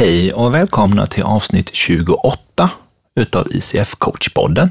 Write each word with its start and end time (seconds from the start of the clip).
Hej 0.00 0.32
och 0.32 0.54
välkomna 0.54 1.06
till 1.06 1.22
avsnitt 1.22 1.74
28 1.74 2.70
utav 3.16 3.46
ICF 3.50 3.94
Coachpodden. 3.94 4.70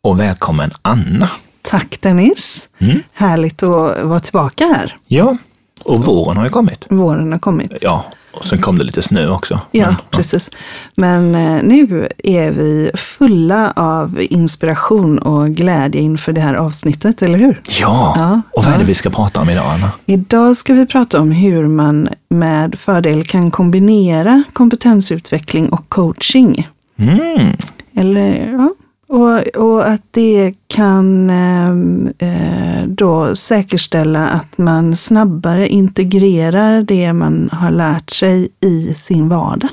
Och 0.00 0.20
välkommen 0.20 0.70
Anna. 0.82 1.30
Tack 1.62 2.00
Dennis. 2.00 2.68
Mm. 2.78 3.02
Härligt 3.12 3.62
att 3.62 4.02
vara 4.02 4.20
tillbaka 4.20 4.64
här. 4.64 4.96
Ja, 5.06 5.36
och 5.84 6.04
våren 6.04 6.36
har 6.36 6.44
ju 6.44 6.50
kommit. 6.50 6.86
Våren 6.88 7.32
har 7.32 7.38
kommit. 7.38 7.72
Ja, 7.80 8.04
och 8.32 8.44
sen 8.44 8.60
kom 8.60 8.78
det 8.78 8.84
lite 8.84 9.02
snö 9.02 9.28
också. 9.28 9.60
Ja, 9.70 9.86
Men, 9.86 9.96
precis. 10.10 10.50
Men 10.94 11.34
eh, 11.34 11.62
nu 11.62 12.08
är 12.24 12.50
vi 12.50 12.90
fulla 12.94 13.72
av 13.76 14.20
inspiration 14.20 15.18
och 15.18 15.48
glädje 15.48 16.00
inför 16.00 16.32
det 16.32 16.40
här 16.40 16.54
avsnittet, 16.54 17.22
eller 17.22 17.38
hur? 17.38 17.60
Ja, 17.80 18.14
Ja, 18.18 18.40
och 18.52 18.64
vad 18.64 18.74
är 18.74 18.78
det 18.78 18.84
vi 18.84 18.94
ska 18.94 19.10
prata 19.10 19.40
om 19.40 19.50
idag 19.50 19.64
Anna? 19.74 19.90
Idag 20.06 20.56
ska 20.56 20.74
vi 20.74 20.86
prata 20.86 21.20
om 21.20 21.30
hur 21.30 21.66
man 21.66 22.08
med 22.28 22.78
fördel 22.78 23.24
kan 23.24 23.50
kombinera 23.50 24.42
kompetensutveckling 24.52 25.68
och 25.68 25.88
coaching. 25.88 26.68
Mm. 26.98 27.56
Eller, 27.94 28.52
ja. 28.52 28.70
Och, 29.10 29.46
och 29.56 29.88
att 29.88 30.02
det 30.10 30.54
kan 30.66 31.30
ehm, 31.30 32.12
eh, 32.18 32.84
då 32.86 33.34
säkerställa 33.34 34.28
att 34.28 34.58
man 34.58 34.96
snabbare 34.96 35.68
integrerar 35.68 36.82
det 36.82 37.12
man 37.12 37.50
har 37.52 37.70
lärt 37.70 38.10
sig 38.10 38.48
i 38.64 38.94
sin 38.94 39.28
vardag. 39.28 39.70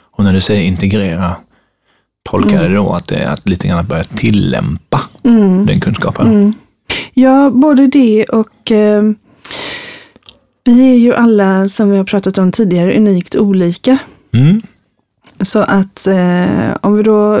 Och 0.00 0.24
när 0.24 0.32
du 0.32 0.40
säger 0.40 0.62
integrera, 0.62 1.36
tolkar 2.30 2.52
jag 2.62 2.70
det 2.70 2.76
då 2.76 2.92
att 2.92 3.08
det 3.08 3.16
är 3.16 3.30
att 3.30 3.48
lite 3.48 3.68
grann 3.68 3.86
börja 3.86 4.04
tillämpa 4.04 5.00
Mm. 5.22 5.66
den 5.66 5.80
kunskapen? 5.80 6.26
Mm. 6.26 6.52
Ja, 7.14 7.50
både 7.50 7.86
det 7.86 8.24
och 8.24 8.70
eh, 8.70 9.02
vi 10.64 10.90
är 10.92 10.98
ju 10.98 11.14
alla, 11.14 11.68
som 11.68 11.90
vi 11.90 11.96
har 11.96 12.04
pratat 12.04 12.38
om 12.38 12.52
tidigare, 12.52 12.96
unikt 12.96 13.34
olika. 13.36 13.98
Mm. 14.32 14.62
Så 15.42 15.58
att 15.58 16.06
eh, 16.06 16.74
om 16.80 16.94
vi 16.96 17.02
då, 17.02 17.40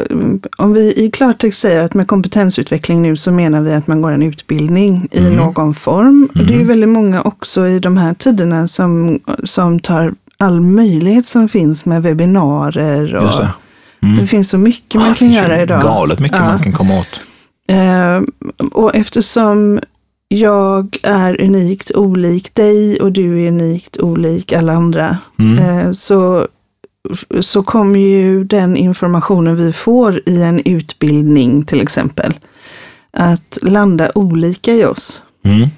om 0.58 0.72
vi 0.72 0.92
i 1.04 1.10
klartext 1.10 1.60
säger 1.60 1.84
att 1.84 1.94
med 1.94 2.06
kompetensutveckling 2.06 3.02
nu 3.02 3.16
så 3.16 3.32
menar 3.32 3.60
vi 3.60 3.72
att 3.72 3.86
man 3.86 4.02
går 4.02 4.10
en 4.10 4.22
utbildning 4.22 5.08
i 5.12 5.18
Mm. 5.18 5.36
någon 5.36 5.74
form. 5.74 6.28
Och 6.34 6.38
det 6.38 6.44
är 6.44 6.48
ju 6.48 6.54
Mm. 6.54 6.68
väldigt 6.68 6.88
många 6.88 7.22
också 7.22 7.66
i 7.68 7.78
de 7.78 7.96
här 7.96 8.14
tiderna 8.14 8.68
som, 8.68 9.20
som 9.44 9.80
tar 9.80 10.14
all 10.38 10.60
möjlighet 10.60 11.26
som 11.26 11.48
finns 11.48 11.84
med 11.84 12.02
webbinarier. 12.02 13.14
Och 13.14 13.28
det. 13.30 13.48
det 14.00 14.06
Mm. 14.06 14.26
finns 14.26 14.48
så 14.48 14.58
mycket 14.58 14.94
man 14.94 15.02
Det 15.02 15.08
kan 15.08 15.14
finns 15.14 15.34
göra 15.36 15.62
idag. 15.62 15.82
Galet 15.82 16.18
mycket 16.18 16.38
Ja. 16.38 16.44
man 16.44 16.62
kan 16.62 16.72
komma 16.72 16.98
åt. 16.98 17.20
Eh, 17.68 18.22
och 18.72 18.94
eftersom 18.94 19.80
jag 20.28 20.96
är 21.02 21.40
unikt 21.42 21.90
olik 21.94 22.54
dig 22.54 23.00
och 23.00 23.12
du 23.12 23.42
är 23.44 23.48
unikt 23.48 23.96
olik 23.96 24.52
alla 24.52 24.72
andra, 24.72 25.18
Mm. 25.38 25.58
eh, 25.58 25.92
så, 25.92 26.46
så 27.40 27.62
kommer 27.62 27.98
ju 27.98 28.44
den 28.44 28.76
informationen 28.76 29.56
vi 29.56 29.72
får 29.72 30.28
i 30.28 30.42
en 30.42 30.60
utbildning 30.64 31.64
till 31.64 31.80
exempel, 31.80 32.34
att 33.12 33.58
landa 33.62 34.12
olika 34.14 34.72
i 34.72 34.84
oss. 34.84 35.22
Mm. 35.44 35.68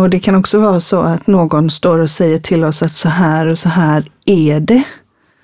Och 0.00 0.10
det 0.10 0.20
kan 0.20 0.34
också 0.34 0.60
vara 0.60 0.80
så 0.80 1.00
att 1.00 1.26
någon 1.26 1.70
står 1.70 1.98
och 1.98 2.10
säger 2.10 2.38
till 2.38 2.64
oss 2.64 2.82
att 2.82 2.94
så 2.94 3.08
här 3.08 3.46
och 3.46 3.58
så 3.58 3.68
här 3.68 4.04
är 4.26 4.60
det. 4.60 4.82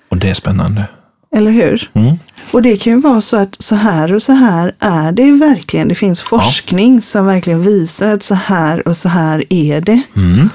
Och 0.09 0.17
det 0.17 0.29
är 0.29 0.33
spännande. 0.33 0.87
Eller 1.35 1.51
hur? 1.51 1.91
Mm. 1.93 2.15
Och 2.53 2.61
det 2.61 2.77
kan 2.77 2.93
ju 2.93 2.99
vara 2.99 3.21
så 3.21 3.37
att 3.37 3.55
så 3.59 3.75
här 3.75 4.13
och 4.13 4.21
så 4.21 4.33
här 4.33 4.75
är 4.79 5.11
det 5.11 5.31
verkligen. 5.31 5.87
Det 5.87 5.95
finns 5.95 6.21
forskning 6.21 7.01
som 7.01 7.25
verkligen 7.25 7.61
visar 7.61 8.13
att 8.13 8.23
så 8.23 8.35
här 8.35 8.87
och 8.87 8.97
så 8.97 9.09
här 9.09 9.43
är 9.49 9.81
det. 9.81 10.01
Mm. 10.15 10.49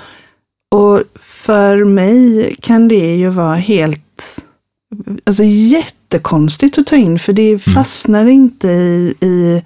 Och 0.72 1.02
för 1.22 1.84
mig 1.84 2.54
kan 2.60 2.88
det 2.88 3.16
ju 3.16 3.28
vara 3.28 3.54
helt, 3.54 4.38
alltså 5.24 5.44
jättekonstigt 5.44 6.78
att 6.78 6.86
ta 6.86 6.96
in. 6.96 7.18
För 7.18 7.32
det 7.32 7.58
fastnar 7.58 8.26
inte 8.26 8.68
i, 8.68 9.14
i 9.20 9.62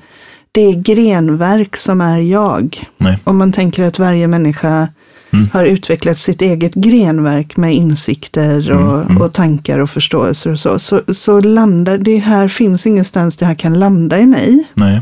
det 0.53 0.73
grenverk 0.73 1.77
som 1.77 2.01
är 2.01 2.19
jag. 2.19 2.85
Nej. 2.99 3.19
Om 3.25 3.37
man 3.39 3.53
tänker 3.53 3.83
att 3.83 3.99
varje 3.99 4.27
människa 4.27 4.89
Mm. 5.33 5.49
har 5.53 5.65
utvecklat 5.65 6.19
sitt 6.19 6.43
eget 6.43 6.75
grenverk 6.75 7.57
med 7.57 7.75
insikter 7.75 8.73
och, 8.73 8.95
Mm, 8.95 9.07
mm. 9.11 9.23
och 9.23 9.33
tankar 9.33 9.79
och 9.79 9.91
förståelser 9.91 10.53
och 10.53 10.61
så, 10.61 10.79
så, 10.79 11.01
så 11.15 11.41
landar 11.41 11.99
det 11.99 12.17
här, 12.17 12.49
finns 12.49 12.87
ingenstans 12.87 13.37
det 13.37 13.47
här 13.47 13.55
kan 13.55 13.79
landa 13.79 14.19
i 14.19 14.27
mig. 14.27 14.65
Nej. 14.75 15.01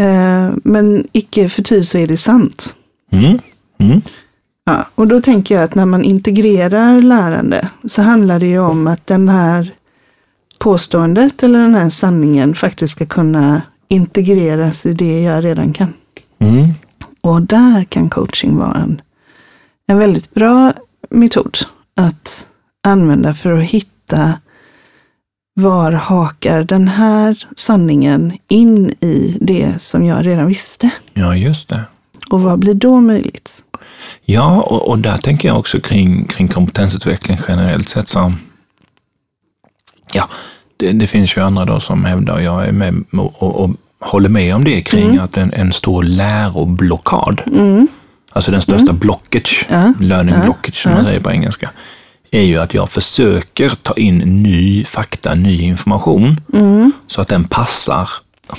Eh, 0.00 0.50
men 0.64 1.06
icke 1.12 1.48
förty 1.48 1.84
så 1.84 1.98
är 1.98 2.06
det 2.06 2.16
sant. 2.16 2.74
Mm. 3.12 3.38
Ja, 4.70 4.86
och 4.94 5.08
då 5.08 5.20
tänker 5.20 5.54
jag 5.54 5.64
att 5.64 5.74
när 5.74 5.86
man 5.86 6.02
integrerar 6.02 7.00
lärande 7.00 7.68
så 7.84 8.02
handlar 8.02 8.38
det 8.38 8.46
ju 8.46 8.58
om 8.58 8.86
att 8.86 9.06
den 9.06 9.28
här 9.28 9.74
påståendet 10.58 11.42
eller 11.42 11.58
den 11.58 11.74
här 11.74 11.90
sanningen 11.90 12.54
faktiskt 12.54 12.92
ska 12.92 13.06
kunna 13.06 13.62
integreras 13.88 14.86
i 14.86 14.92
det 14.92 15.22
jag 15.22 15.44
redan 15.44 15.72
kan. 15.72 15.92
Mm. 16.38 16.68
Och 17.20 17.42
där 17.42 17.84
kan 17.84 18.10
coaching 18.10 18.56
vara 18.56 18.74
en, 18.74 19.00
en 19.86 19.98
väldigt 19.98 20.34
bra 20.34 20.72
metod 21.10 21.58
att 21.96 22.46
använda 22.82 23.34
för 23.34 23.52
att 23.52 23.64
hitta 23.64 24.32
var 25.54 25.92
hakar 25.92 26.64
den 26.64 26.88
här 26.88 27.46
sanningen 27.56 28.38
in 28.48 28.90
i 29.00 29.38
det 29.40 29.82
som 29.82 30.04
jag 30.04 30.26
redan 30.26 30.46
visste? 30.46 30.90
Ja, 31.14 31.36
just 31.36 31.68
det. 31.68 31.80
Och 32.30 32.40
vad 32.40 32.58
blir 32.58 32.74
då 32.74 33.00
möjligt? 33.00 33.62
Ja, 34.24 34.60
och, 34.62 34.88
och 34.88 34.98
där 34.98 35.16
tänker 35.16 35.48
jag 35.48 35.58
också 35.58 35.80
kring, 35.80 36.24
kring 36.24 36.48
kompetensutveckling 36.48 37.38
generellt 37.48 37.88
sett 37.88 38.08
som, 38.08 38.38
ja, 40.12 40.28
det, 40.76 40.92
det 40.92 41.06
finns 41.06 41.36
ju 41.36 41.40
andra 41.42 41.64
då 41.64 41.80
som 41.80 42.04
hävdar, 42.04 42.34
och 42.34 42.42
jag 42.42 42.66
är 42.68 42.72
med 42.72 43.04
och, 43.12 43.42
och, 43.42 43.60
och 43.64 43.70
håller 44.00 44.28
med 44.28 44.54
om 44.54 44.64
det, 44.64 44.80
kring 44.80 45.18
att 45.18 45.36
en, 45.36 45.52
en 45.54 45.72
stor 45.72 46.02
läroblockad, 46.02 47.42
Mm. 47.52 47.88
alltså 48.32 48.50
den 48.50 48.62
största 48.62 48.92
blockage, 48.92 49.66
Ja, 49.68 49.92
learning 50.00 50.34
blockage 50.44 50.82
som 50.82 50.92
man 50.92 51.04
säger 51.04 51.20
på 51.20 51.30
engelska, 51.30 51.70
är 52.30 52.42
ju 52.42 52.58
att 52.58 52.74
jag 52.74 52.90
försöker 52.90 53.70
ta 53.82 53.94
in 53.94 54.18
ny 54.42 54.84
fakta, 54.84 55.34
ny 55.34 55.60
information, 55.62 56.40
Mm. 56.52 56.92
så 57.06 57.20
att 57.20 57.28
den 57.28 57.44
passar 57.44 58.08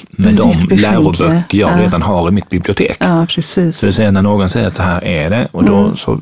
med 0.10 0.36
de 0.36 0.76
läroböcker 0.76 1.58
jag 1.58 1.72
ja. 1.72 1.84
redan 1.84 2.02
har 2.02 2.28
i 2.28 2.32
mitt 2.32 2.50
bibliotek. 2.50 2.98
Ja, 3.00 3.26
precis. 3.30 3.78
Så 3.78 3.86
det 3.86 3.92
säger 3.94 4.12
när 4.12 4.22
någon 4.22 4.50
säger 4.50 4.68
att 4.68 4.76
så 4.76 4.84
här 4.84 5.04
är 5.04 5.30
det, 5.30 5.48
och 5.52 5.66
då 5.66 5.96
så, 5.96 6.22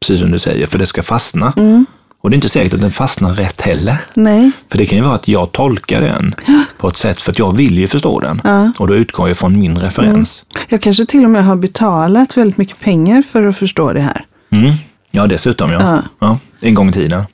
precis 0.00 0.20
som 0.20 0.30
du 0.30 0.38
säger, 0.38 0.66
för 0.66 0.78
det 0.78 0.86
ska 0.86 1.02
fastna. 1.02 1.52
Mm. 1.56 1.86
Och 2.20 2.30
det 2.30 2.34
är 2.34 2.36
inte 2.36 2.48
säkert 2.48 2.74
att 2.74 2.80
den 2.80 2.90
fastnar 2.90 3.32
rätt 3.32 3.60
heller. 3.60 3.96
Nej, 4.14 4.50
För 4.70 4.78
det 4.78 4.86
kan 4.86 4.98
ju 4.98 5.04
vara 5.04 5.14
att 5.14 5.28
jag 5.28 5.52
tolkar 5.52 6.00
den 6.00 6.34
på 6.78 6.88
ett 6.88 6.96
sätt, 6.96 7.20
för 7.20 7.32
att 7.32 7.38
jag 7.38 7.56
vill 7.56 7.78
ju 7.78 7.86
förstå 7.86 8.20
den. 8.20 8.40
Ja. 8.44 8.72
Och 8.78 8.88
då 8.88 8.94
utgår 8.94 9.28
jag 9.28 9.36
från 9.36 9.58
min 9.58 9.78
referens. 9.78 10.44
jag 10.68 10.80
kanske 10.80 11.06
till 11.06 11.24
och 11.24 11.30
med 11.30 11.44
har 11.44 11.56
betalat 11.56 12.36
väldigt 12.36 12.56
mycket 12.56 12.80
pengar 12.80 13.22
för 13.22 13.46
att 13.46 13.56
förstå 13.56 13.92
det 13.92 14.00
här. 14.00 14.24
Mm. 14.50 14.72
Ja, 15.10 15.26
dessutom 15.26 15.70
ja. 15.70 16.02
Ja. 16.18 16.38
En 16.60 16.74
gång 16.74 16.88
i 16.88 16.92
tiden. 16.92 17.24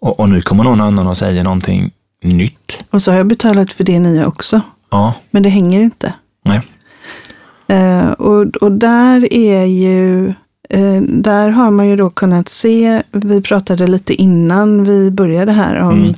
Och, 0.00 0.20
och 0.20 0.28
nu 0.28 0.40
kommer 0.40 0.64
någon 0.64 0.80
annan 0.80 1.06
och 1.06 1.16
säger 1.16 1.44
någonting 1.44 1.90
nytt. 2.22 2.72
Och 2.90 3.02
så 3.02 3.10
har 3.10 3.18
jag 3.18 3.26
betalat 3.26 3.72
för 3.72 3.84
det 3.84 3.98
nya 4.00 4.26
också. 4.26 4.60
Ja, 4.90 5.14
Men 5.30 5.42
det 5.42 5.48
hänger 5.48 5.80
inte. 5.80 6.12
nej. 6.44 6.60
Eh, 7.68 8.10
och, 8.10 8.46
och 8.56 8.72
där 8.72 9.32
är 9.34 9.64
ju, 9.64 10.28
eh, 10.70 11.00
där 11.08 11.48
har 11.48 11.70
man 11.70 11.88
ju 11.88 11.96
då 11.96 12.10
kunnat 12.10 12.48
se, 12.48 13.02
vi 13.12 13.42
pratade 13.42 13.86
lite 13.86 14.14
innan 14.14 14.84
vi 14.84 15.10
började 15.10 15.52
här 15.52 15.80
om, 15.80 15.98
Mm. 16.00 16.14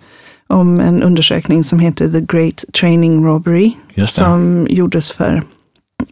om 0.47 0.81
en 0.81 1.03
undersökning 1.03 1.65
som 1.65 1.81
heter 1.81 2.09
The 2.13 2.21
Great 2.21 2.65
Training 2.81 3.25
Robbery. 3.27 3.73
Som 4.07 4.67
gjordes 4.71 5.11
för 5.11 5.43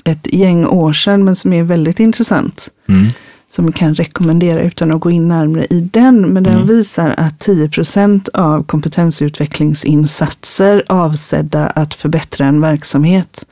ett 0.04 0.32
gäng 0.34 0.66
år 0.66 0.92
sedan, 0.92 1.24
men 1.24 1.34
som 1.36 1.52
är 1.52 1.62
väldigt 1.62 2.00
intressant. 2.00 2.68
Mm. 2.88 3.06
Som 3.50 3.66
vi 3.66 3.72
kan 3.72 3.94
rekommendera 3.94 4.62
utan 4.62 4.92
att 4.92 5.00
gå 5.00 5.10
in 5.10 5.28
närmare 5.28 5.66
i 5.70 5.80
den. 5.80 6.32
Men 6.32 6.42
den 6.42 6.66
visar 6.66 7.14
att 7.18 7.46
10% 7.46 8.28
av 8.34 8.62
kompetensutvecklingsinsatser 8.62 10.84
avsedda 10.88 11.66
att 11.66 11.94
förbättra 11.94 12.46
en 12.46 12.60
verksamhet 12.60 13.44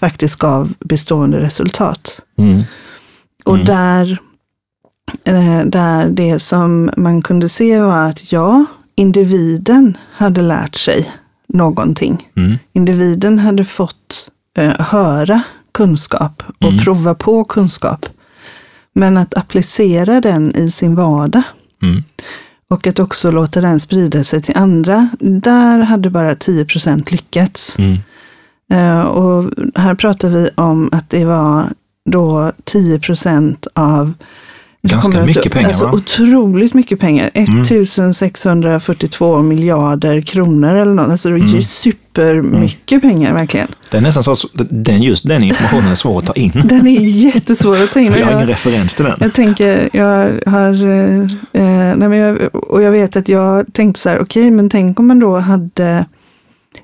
faktiskt 0.00 0.36
gav 0.36 0.72
bestående 0.78 1.40
resultat. 1.40 2.20
Mm. 2.38 2.62
Och 3.44 3.58
där, 3.58 4.18
eh, 5.24 5.60
där 5.66 6.08
det 6.08 6.38
som 6.38 6.90
man 6.96 7.22
kunde 7.22 7.48
se 7.48 7.80
var 7.80 8.08
att 8.08 8.32
ja, 8.32 8.64
individen 8.94 9.96
hade 10.12 10.42
lärt 10.42 10.76
sig 10.76 11.10
någonting. 11.48 12.28
Mm. 12.36 12.58
Individen 12.72 13.38
hade 13.38 13.64
fått 13.64 14.30
eh, 14.58 14.80
höra 14.80 15.42
kunskap 15.72 16.42
och 16.58 16.68
Mm. 16.72 16.84
prova 16.84 17.14
på 17.14 17.44
kunskap. 17.44 18.06
Men 18.94 19.16
att 19.16 19.34
applicera 19.36 20.20
den 20.20 20.56
i 20.56 20.70
sin 20.70 20.94
vardag 20.94 21.42
Mm. 21.82 22.02
och 22.68 22.86
att 22.86 22.98
också 22.98 23.30
låta 23.30 23.60
den 23.60 23.80
sprida 23.80 24.24
sig 24.24 24.42
till 24.42 24.56
andra, 24.56 25.08
där 25.20 25.78
hade 25.78 26.10
bara 26.10 26.34
10% 26.34 27.10
lyckats. 27.10 27.76
Mm. 27.78 27.98
Eh, 28.72 29.00
och 29.00 29.50
här 29.74 29.94
pratar 29.94 30.28
vi 30.28 30.50
om 30.54 30.88
att 30.92 31.10
det 31.10 31.24
var 31.24 31.72
då 32.04 32.52
10% 32.64 33.66
av 33.74 34.06
Det 34.06 34.49
Ganska 34.82 35.24
mycket 35.24 35.46
att- 35.46 35.52
pengar, 35.52 35.68
Alltså 35.68 35.84
va? 35.84 35.88
Mm. 35.90 36.00
otroligt 36.00 36.74
mycket 36.74 37.00
pengar. 37.00 37.30
1642 37.34 39.42
miljarder 39.42 40.20
kronor 40.20 40.76
eller 40.76 40.94
något. 40.94 41.10
Alltså 41.10 41.28
det 41.28 41.34
är 41.34 41.38
Mm. 41.38 41.50
ju 41.54 41.62
supermycket 41.62 43.02
pengar 43.02 43.32
verkligen. 43.34 43.66
Det 43.90 43.96
är 43.96 44.00
nästan 44.00 44.22
så 44.22 44.32
att 44.32 44.38
den, 44.70 45.02
just 45.02 45.28
den 45.28 45.42
informationen 45.42 45.90
är 45.90 45.94
svår 45.94 46.18
att 46.18 46.26
ta 46.26 46.32
in. 46.32 46.52
Den 46.64 46.86
är 46.86 47.00
jättesvår 47.00 47.82
att 47.82 47.92
ta 47.92 48.00
in. 48.00 48.12
Jag 48.18 48.26
har 48.26 48.32
ingen 48.32 48.46
referens 48.46 48.94
till 48.94 49.04
den. 49.04 49.18
Jag 49.20 49.32
tänker, 49.32 49.88
jag 49.92 50.40
har, 50.46 50.84
eh, 50.84 51.20
eh, 51.52 51.96
nej 51.96 52.08
men 52.08 52.12
jag, 52.12 52.54
och 52.54 52.82
jag 52.82 52.90
vet 52.90 53.16
att 53.16 53.28
jag 53.28 53.72
tänkte 53.72 54.00
så 54.00 54.08
här, 54.08 54.20
okej, 54.20 54.50
men 54.50 54.70
tänk 54.70 55.00
om 55.00 55.06
man 55.06 55.18
då 55.18 55.38
hade 55.38 56.04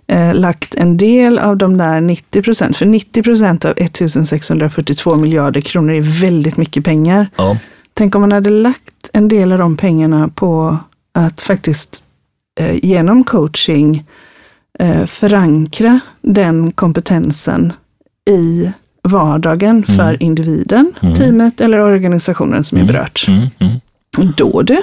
eh, 0.07 0.35
lagt 0.35 0.75
en 0.75 0.97
del 0.97 1.39
av 1.39 1.57
de 1.57 1.79
där 1.79 2.01
90 2.01 2.43
procent, 2.43 2.77
för 2.77 2.87
90 2.87 3.23
procent 3.23 3.65
av 3.65 3.73
1642 3.77 5.15
miljarder 5.17 5.61
kronor 5.61 5.95
är 5.95 6.21
väldigt 6.21 6.57
mycket 6.57 6.85
pengar. 6.85 7.27
Ja. 7.37 7.57
Tänk 7.97 8.15
om 8.15 8.21
man 8.21 8.33
hade 8.33 8.51
lagt 8.51 9.11
en 9.13 9.29
del 9.29 9.53
av 9.53 9.59
de 9.59 9.77
pengarna 9.77 10.29
på 10.35 10.79
att 11.15 11.41
faktiskt 11.41 12.03
eh, 12.61 12.85
genom 12.85 13.25
coaching 13.25 14.05
eh, 14.79 15.07
förankra 15.07 16.01
den 16.23 16.73
kompetensen 16.73 17.73
i 18.31 18.71
vardagen 19.03 19.83
för 19.87 20.23
individen, 20.23 20.93
Mm. 21.01 21.15
teamet 21.15 21.61
eller 21.61 21.81
organisationen 21.81 22.65
som 22.65 22.79
är 22.79 22.85
berört. 22.85 23.25
Mm, 23.29 23.47
mm. 23.59 23.77
Då 24.37 24.63
du. 24.63 24.83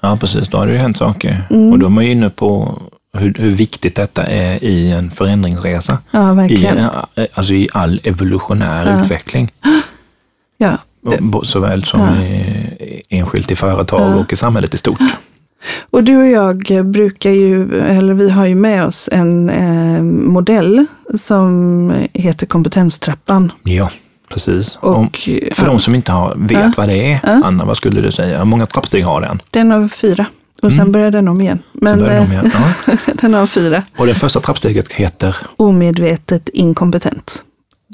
Ja, 0.00 0.16
precis. 0.20 0.48
Då 0.48 0.58
har 0.58 0.66
det 0.66 0.72
ju 0.72 0.78
hänt 0.78 0.96
saker. 0.96 1.46
Mm. 1.50 1.72
Och 1.72 1.78
då 1.78 1.86
är 1.86 1.90
man 1.90 2.04
ju 2.04 2.10
inne 2.12 2.30
på 2.30 2.78
hur, 3.16 3.34
hur 3.38 3.48
viktigt 3.50 3.96
detta 3.96 4.26
är 4.26 4.64
i 4.64 4.90
en 4.90 5.10
förändringsresa. 5.10 5.98
Ja, 6.10 6.32
I, 6.32 6.36
verkligen. 6.36 6.78
en- 6.78 7.26
alltså 7.34 7.52
i 7.52 7.68
all 7.72 8.00
evolutionär 8.04 8.86
Ja. 8.86 9.02
utveckling. 9.04 9.52
Ja. 10.58 10.78
Såväl 11.42 11.84
som 11.84 12.00
Ja. 12.00 12.22
i, 12.22 13.02
enskilt 13.08 13.50
i 13.50 13.56
företag 13.56 14.00
Ja. 14.00 14.14
och 14.20 14.32
i 14.32 14.36
samhället 14.36 14.74
i 14.74 14.78
stort. 14.78 14.98
Och 15.90 16.04
du 16.04 16.16
och 16.16 16.26
jag 16.28 16.86
brukar 16.86 17.30
ju, 17.30 17.80
eller 17.80 18.14
vi 18.14 18.30
har 18.30 18.46
ju 18.46 18.54
med 18.54 18.84
oss 18.84 19.08
en 19.12 19.50
eh, 19.50 20.02
modell 20.02 20.86
som 21.14 21.92
heter 22.12 22.46
kompetenstrappan. 22.46 23.52
Ja, 23.62 23.90
precis. 24.32 24.78
Om, 24.80 25.06
Och 25.06 25.28
eh, 25.28 25.52
för 25.54 25.66
de 25.66 25.78
som 25.78 25.94
inte 25.94 26.12
har, 26.12 26.34
vet 26.38 26.52
Ja. 26.58 26.72
vad 26.76 26.88
det 26.88 27.12
är, 27.12 27.20
Ja. 27.22 27.40
Anna, 27.44 27.64
vad 27.64 27.76
skulle 27.76 28.00
du 28.00 28.12
säga? 28.12 28.38
Hur 28.38 28.44
många 28.44 28.66
trappsteg 28.66 29.04
har 29.04 29.20
den? 29.20 29.40
den 29.50 29.70
har 29.70 29.88
fyra. 29.88 30.26
Och 30.62 30.72
sen 30.72 30.80
Mm. 30.80 30.92
börjar 30.92 31.10
den 31.10 31.28
om 31.28 31.40
igen. 31.40 31.58
Men 31.72 31.98
Så 31.98 32.04
börjar 32.04 32.20
de 32.20 32.26
eh, 32.26 32.32
igen. 32.32 32.50
Ja. 32.86 32.94
den 33.20 33.34
har 33.34 33.46
fyra. 33.46 33.82
Och 33.96 34.06
det 34.06 34.14
första 34.14 34.40
trappsteget 34.40 34.92
heter, 34.92 35.36
Omedvetet 35.56 36.48
inkompetent. 36.48 37.42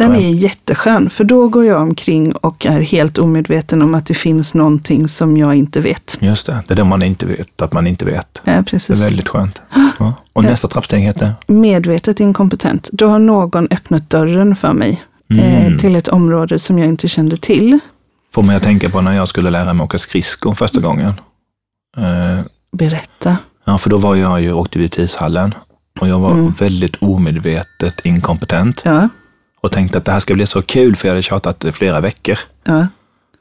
Den 0.07 0.15
är 0.15 0.31
jätteskön, 0.31 1.11
för 1.11 1.25
då 1.25 1.49
går 1.49 1.65
jag 1.65 1.83
omkring 1.83 2.33
och 2.33 2.67
är 2.67 2.81
helt 2.81 3.19
omedveten 3.19 3.83
om 3.83 3.95
att 3.95 4.07
det 4.07 4.15
finns 4.15 4.55
någonting 4.55 5.09
som 5.09 5.37
jag 5.37 5.55
inte 5.55 5.81
vet. 5.81 6.17
just 6.21 6.47
det, 6.47 6.63
det 6.67 6.75
är 6.75 6.77
det 6.77 6.85
man 6.85 7.03
inte 7.03 7.27
vet 7.27 7.63
att 7.63 7.73
man 7.73 7.87
inte 7.87 8.05
vet. 8.05 8.41
Ja, 8.45 8.53
Det 8.53 8.59
är 8.59 8.63
precis. 8.63 8.99
väldigt 9.03 9.29
skönt. 9.29 9.61
Ja. 9.99 10.15
Och 10.33 10.45
nästa 10.45 10.69
trappsteg 10.69 11.01
heter? 11.01 11.33
Medvetet 11.47 12.21
inkompetent. 12.21 12.89
Då 12.93 13.09
har 13.09 13.19
någon 13.19 13.69
öppnat 13.71 14.11
dörren 14.11 14.57
för 14.57 14.73
mig 14.73 15.03
Mm. 15.31 15.45
eh, 15.75 15.79
till 15.81 15.97
ett 15.97 16.09
område 16.09 16.59
som 16.59 16.79
jag 16.79 16.89
inte 16.89 17.09
kände 17.09 17.37
till. 17.37 17.79
Får 18.35 18.43
mig 18.43 18.57
att 18.57 18.63
tänka 18.63 18.91
på 18.91 19.01
när 19.01 19.13
jag 19.13 19.29
skulle 19.29 19.51
lära 19.51 19.73
mig 19.73 19.85
åka 19.85 19.99
skridskor 19.99 20.55
första 20.55 20.81
gången. 20.81 21.13
Eh, 21.97 22.41
Berätta. 22.73 23.37
Ja, 23.65 23.79
för 23.79 23.91
då 23.91 23.97
var 23.97 24.15
jag 24.17 24.41
ju 24.41 24.53
åkte 24.53 24.79
vid 24.79 24.99
ishallen 24.99 25.55
och 26.01 26.09
jag 26.09 26.19
var 26.19 26.31
Mm. 26.33 26.53
väldigt 26.59 26.97
omedvetet 27.03 28.01
inkompetent 28.05 28.83
Ja, 28.85 29.09
och 29.61 29.73
tänkte 29.73 29.99
att 29.99 30.05
det 30.05 30.13
här 30.13 30.21
ska 30.21 30.35
bli 30.35 30.47
så 30.47 30.63
kul 30.63 30.97
för 30.97 31.09
jag 31.09 31.13
hade 31.13 31.23
tjatat 31.23 31.65
i 31.65 31.73
flera 31.73 32.01
veckor. 32.01 32.39
ja. 32.65 32.87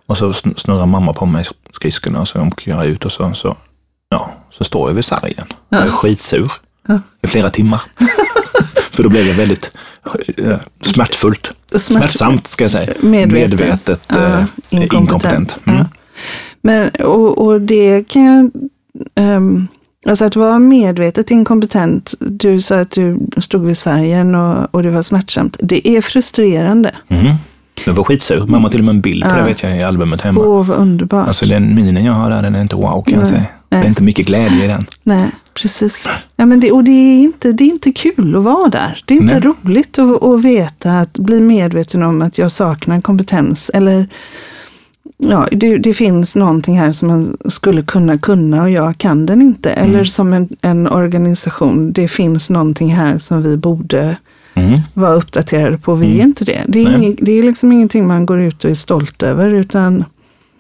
Och 0.06 0.18
så 0.18 0.32
sn- 0.32 0.58
snurrar 0.58 0.86
mamma 0.86 1.14
på 1.14 1.26
mig 1.26 1.46
skridskorna 1.72 2.22
och 2.22 2.28
så 2.28 2.42
åker 2.42 2.72
jag 2.72 2.86
ut 2.86 3.06
och 3.06 3.12
så, 3.12 3.34
så, 3.34 3.58
ja, 4.10 4.32
så 4.50 4.64
står 4.64 4.90
jag 4.90 4.96
vid 4.96 5.06
sargen. 5.06 5.46
Jag 5.70 5.82
är 5.86 5.90
skitsur 5.90 6.52
Ja. 6.88 7.00
i 7.22 7.28
flera 7.28 7.50
timmar. 7.50 7.82
för 8.92 9.04
då 9.04 9.10
blev 9.10 9.26
det 9.26 9.34
väldigt 9.34 9.72
smärtfullt. 10.82 11.52
Smärt- 11.72 11.80
Smärtsamt 11.82 12.48
ska 12.48 12.64
jag 12.64 12.72
säga. 12.72 12.94
Medveten. 13.00 13.50
Medvetet 13.50 14.02
Ja, 14.08 14.18
eh, 14.18 14.44
inkompetent. 14.70 14.94
inkompetent. 15.02 15.60
Mm. 15.66 15.80
Ja. 15.80 15.86
Men, 16.62 16.90
och, 16.90 17.46
och 17.46 17.62
det 17.62 18.04
kan 18.08 18.24
jag... 18.24 18.52
ehm, 19.16 19.68
alltså 20.06 20.26
att 20.26 20.36
vara 20.36 20.60
medvetet 20.60 21.32
inkompetent, 21.32 22.14
du 22.20 22.62
sa 22.62 22.80
att 22.80 22.92
du 22.92 23.20
stod 23.38 23.66
vid 23.66 23.78
sargen 23.78 24.36
och, 24.36 24.76
och 24.76 24.84
det 24.84 24.90
var 24.90 25.02
smärtsamt. 25.02 25.58
Det 25.60 25.88
är 25.88 26.02
frustrerande. 26.02 26.96
Mm. 27.08 27.36
Jag 27.86 27.94
var 27.94 28.04
skitsur. 28.04 28.46
Mamma 28.48 28.60
har 28.66 28.70
till 28.72 28.80
och 28.80 28.86
med 28.86 28.96
en 28.96 29.02
bild 29.02 29.24
på 29.24 29.30
Ja. 29.30 29.36
det 29.36 29.44
vet 29.44 29.64
jag 29.64 29.78
i 29.78 29.82
albumet 29.84 30.22
hemma. 30.22 30.42
Åh, 30.42 30.66
vad 30.66 30.78
underbart. 30.78 31.28
Alltså 31.28 31.46
den 31.46 31.76
minen 31.76 32.06
jag 32.06 32.14
har 32.14 32.30
där, 32.30 32.42
den 32.42 32.56
är 32.56 32.62
inte 32.62 32.76
wow 32.76 33.04
kan 33.04 33.14
jag 33.14 33.22
Nej. 33.22 33.32
säga. 33.32 33.46
Det 33.70 33.76
är 33.76 33.86
inte 33.88 34.04
mycket 34.04 34.26
glädje 34.26 34.64
i 34.64 34.68
den. 34.68 34.86
Nej, 35.04 35.32
precis. 35.54 36.10
Ja, 36.36 36.46
men 36.46 36.60
det, 36.60 36.72
och 36.72 36.84
det 36.84 36.92
är, 36.92 37.20
inte, 37.22 37.52
det 37.52 37.64
är 37.64 37.70
inte 37.70 37.92
kul 37.92 38.36
att 38.36 38.44
vara 38.44 38.70
där. 38.70 39.04
Det 39.06 39.14
är 39.14 39.18
inte 39.18 39.40
Nej. 39.40 39.54
roligt 39.64 40.00
att, 40.00 40.24
att 40.24 40.42
veta, 40.44 40.92
att 41.00 41.18
bli 41.18 41.42
medveten 41.42 42.04
om 42.04 42.22
att 42.22 42.38
jag 42.38 42.52
saknar 42.52 43.02
kompetens. 43.02 43.72
Eller 43.74 44.08
ja, 45.24 45.48
det, 45.52 45.78
det 45.78 45.94
finns 45.94 46.36
någonting 46.36 46.80
här 46.80 46.92
som 46.92 47.08
man 47.08 47.38
skulle 47.46 47.82
kunna 47.82 48.18
kunna 48.18 48.62
och 48.62 48.70
jag 48.70 48.98
kan 48.98 49.26
den 49.26 49.42
inte. 49.42 49.70
Mm. 49.70 49.90
Eller 49.90 50.04
som 50.04 50.34
en, 50.34 50.50
en 50.62 50.88
organisation, 50.88 51.92
det 51.92 52.08
finns 52.08 52.50
någonting 52.50 52.96
här 52.96 53.18
som 53.18 53.42
vi 53.42 53.58
borde 53.58 54.18
Mm. 54.54 54.80
vara 54.94 55.14
uppdaterade 55.14 55.78
på. 55.78 55.96
Vi 55.96 56.08
är 56.08 56.14
Mm. 56.16 56.28
inte 56.28 56.46
det. 56.46 56.62
Det 56.68 56.80
är, 56.86 56.98
inget, 56.98 57.18
det 57.22 57.32
är 57.32 57.44
liksom 57.44 57.72
ingenting 57.72 58.08
man 58.08 58.26
går 58.26 58.40
ut 58.42 58.64
och 58.64 58.70
är 58.72 58.76
stolt 58.76 59.24
över. 59.24 59.50
utan 59.50 60.04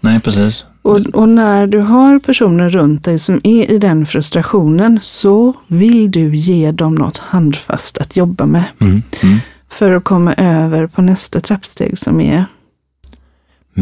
Nej, 0.01 0.19
precis. 0.19 0.65
och, 0.81 0.99
och 0.99 1.29
när 1.29 1.67
du 1.67 1.79
har 1.79 2.19
personer 2.19 2.69
runt 2.69 3.03
dig 3.03 3.19
som 3.19 3.41
är 3.43 3.71
i 3.71 3.77
den 3.77 4.05
frustrationen 4.05 4.99
så 5.03 5.53
vill 5.67 6.11
du 6.11 6.35
ge 6.35 6.71
dem 6.71 6.95
något 6.95 7.17
handfast 7.17 7.97
att 7.97 8.15
jobba 8.15 8.45
med. 8.45 8.63
Mm. 8.79 9.01
Mm. 9.23 9.37
För 9.69 9.91
att 9.91 10.03
komma 10.03 10.33
över 10.33 10.87
på 10.87 11.01
nästa 11.01 11.39
trappsteg 11.39 11.97
som 11.97 12.21
är 12.21 12.45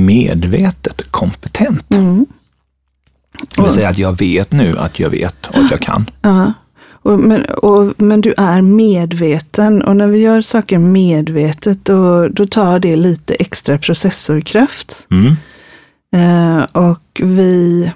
Medvetet 0.05 1.11
kompetent. 1.11 1.94
mm, 1.94 2.25
Det 3.55 3.61
vill 3.61 3.71
säga 3.71 3.89
att 3.89 3.97
jag 3.97 4.17
vet 4.17 4.51
nu 4.51 4.77
att 4.77 4.99
jag 4.99 5.09
vet 5.09 5.47
och 5.47 5.57
att 5.57 5.71
jag 5.71 5.79
kan. 5.79 6.09
ja. 6.21 6.53
och, 6.89 7.19
men, 7.19 7.45
och, 7.45 7.94
men 7.97 8.21
du 8.21 8.33
är 8.38 8.61
medveten 8.61 9.81
och 9.81 9.95
när 9.95 10.07
vi 10.07 10.17
gör 10.17 10.41
saker 10.41 10.77
medvetet 10.77 11.86
då, 11.86 12.27
då 12.27 12.45
tar 12.48 12.79
det 12.79 12.95
lite 12.95 13.33
extra 13.33 13.77
processorkraft. 13.77 15.07
Mm. 15.12 15.36
Eh, 16.15 16.63
och 16.72 17.22
vi, 17.24 17.91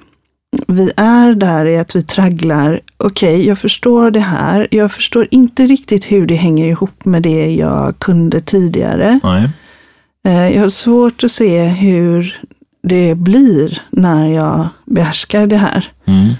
vi 0.68 0.92
är 0.98 1.34
där 1.34 1.66
i 1.66 1.78
att 1.78 1.96
vi 1.96 2.04
tragglar, 2.04 2.82
okej, 2.98 3.48
jag 3.48 3.60
förstår 3.60 4.12
det 4.12 4.20
här, 4.20 4.68
jag 4.72 4.92
förstår 4.92 5.28
inte 5.32 5.66
riktigt 5.66 6.12
hur 6.12 6.26
det 6.28 6.36
hänger 6.36 6.68
ihop 6.68 7.06
med 7.06 7.24
det 7.24 7.56
jag 7.56 8.00
kunde 8.00 8.42
tidigare. 8.42 9.20
Nej. 9.24 9.50
Eh, 10.28 10.50
jag 10.56 10.62
har 10.62 10.70
svårt 10.70 11.24
att 11.24 11.32
se 11.32 11.64
hur 11.66 12.40
det 12.84 13.16
blir 13.16 13.82
när 13.90 14.28
jag 14.28 14.68
behärskar 14.86 15.48
det 15.48 15.58
här. 15.58 15.92
Mm. 16.06 16.34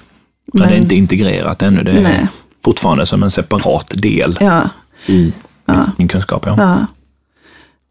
Men, 0.54 0.68
det 0.68 0.74
är 0.76 0.78
inte 0.78 0.96
integrerat 0.96 1.62
ännu. 1.62 1.84
Det 1.84 1.92
är 1.92 2.02
Nej. 2.02 2.28
fortfarande 2.66 3.06
som 3.06 3.24
en 3.24 3.32
separat 3.32 3.94
del 3.96 4.38
Ja, 4.42 4.70
i 5.08 5.34
Ja. 5.66 5.86
min 5.98 6.08
kunskap. 6.08 6.44
Ja. 6.46 6.56
ja. 6.58 6.88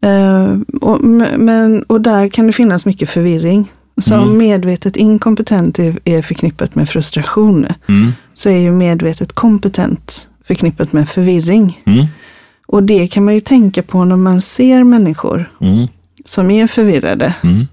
Eh, 0.09 0.57
och, 0.81 1.01
men, 1.37 1.83
och 1.83 2.01
där 2.01 2.27
kan 2.27 2.47
det 2.47 2.53
finnas 2.53 2.85
mycket 2.85 3.09
förvirring. 3.09 3.71
Så 4.01 4.15
Mm. 4.15 4.37
medvetet 4.37 4.95
inkompetent 4.95 5.79
är, 5.79 5.99
är 6.05 6.21
förknippat 6.21 6.75
med 6.75 6.89
frustration, 6.89 7.67
Mm. 7.87 8.13
så 8.33 8.49
är 8.49 8.57
ju 8.57 8.71
medvetet 8.71 9.33
kompetent 9.33 10.27
förknippat 10.47 10.93
med 10.93 11.09
förvirring. 11.09 11.81
Mm. 11.85 12.05
Och 12.71 12.83
det 12.83 13.07
kan 13.07 13.25
man 13.25 13.33
ju 13.33 13.41
tänka 13.41 13.83
på 13.83 14.05
när 14.05 14.15
man 14.15 14.41
ser 14.41 14.83
människor 14.83 15.51
Mm. 15.61 15.87
som 16.25 16.51
är 16.51 16.67
förvirrade. 16.67 17.33
Mm. 17.43 17.67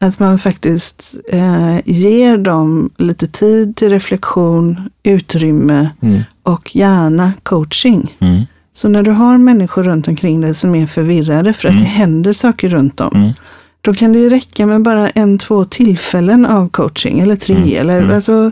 Att 0.00 0.18
man 0.18 0.38
faktiskt 0.38 1.14
eh, 1.32 1.76
ger 1.84 2.36
dem 2.38 2.90
lite 2.96 3.26
tid 3.28 3.76
till 3.76 3.90
reflektion, 3.90 4.90
utrymme 5.02 5.90
Mm. 6.02 6.20
och 6.42 6.76
gärna 6.76 7.32
coaching. 7.42 8.16
Mm. 8.20 8.42
Så 8.72 8.88
när 8.88 9.02
du 9.02 9.10
har 9.10 9.38
människor 9.38 9.82
runt 9.82 10.08
omkring 10.08 10.40
dig 10.40 10.54
som 10.54 10.74
är 10.74 10.86
förvirrade 10.86 11.52
för 11.52 11.68
att 11.68 11.72
Mm. 11.74 11.82
det 11.84 11.88
händer 11.90 12.32
saker 12.32 12.68
runt 12.68 12.96
dem, 12.96 13.10
Mm. 13.14 13.32
då 13.80 13.94
kan 13.94 14.12
det 14.12 14.28
räcka 14.28 14.66
med 14.66 14.82
bara 14.82 15.10
en, 15.10 15.38
två 15.38 15.64
tillfällen 15.64 16.46
av 16.46 16.68
coaching, 16.68 17.20
eller 17.20 17.36
tre, 17.36 17.56
Mm. 17.56 17.76
eller 17.80 17.98
Mm. 18.00 18.14
alltså 18.14 18.50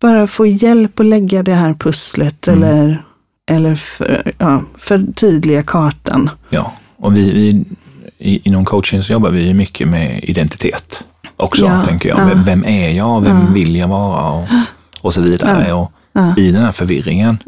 bara 0.00 0.26
få 0.26 0.46
hjälp 0.46 1.00
att 1.00 1.06
lägga 1.06 1.42
det 1.42 1.54
här 1.54 1.74
pusslet, 1.74 2.48
Mm. 2.48 2.62
eller, 2.62 3.04
eller 3.50 3.74
för, 3.74 4.32
ja, 4.38 4.62
förtydliga 4.78 5.62
kartan. 5.62 6.30
Ja, 6.48 6.72
och 6.96 7.16
vi, 7.16 7.32
vi 7.32 7.64
i, 8.18 8.40
inom 8.48 8.64
coaching 8.64 9.02
så 9.02 9.12
jobbar 9.12 9.30
vi 9.30 9.46
ju 9.46 9.54
mycket 9.54 9.88
med 9.88 10.20
identitet 10.24 11.04
också, 11.36 11.64
Ja, 11.64 11.84
tänker 11.84 12.08
jag. 12.08 12.18
ja. 12.18 12.42
Vem, 12.46 12.64
är 12.64 12.90
jag? 12.90 13.20
Vem 13.24 13.36
Ja. 13.40 13.46
vill 13.54 13.76
jag 13.76 13.88
vara? 13.88 14.30
Och, 14.30 14.48
och 15.00 15.14
så 15.14 15.20
vidare. 15.22 15.72
Och 15.72 15.92
I 16.36 16.50
den 16.52 16.62
här 16.64 16.72
förvirringen 16.72 17.38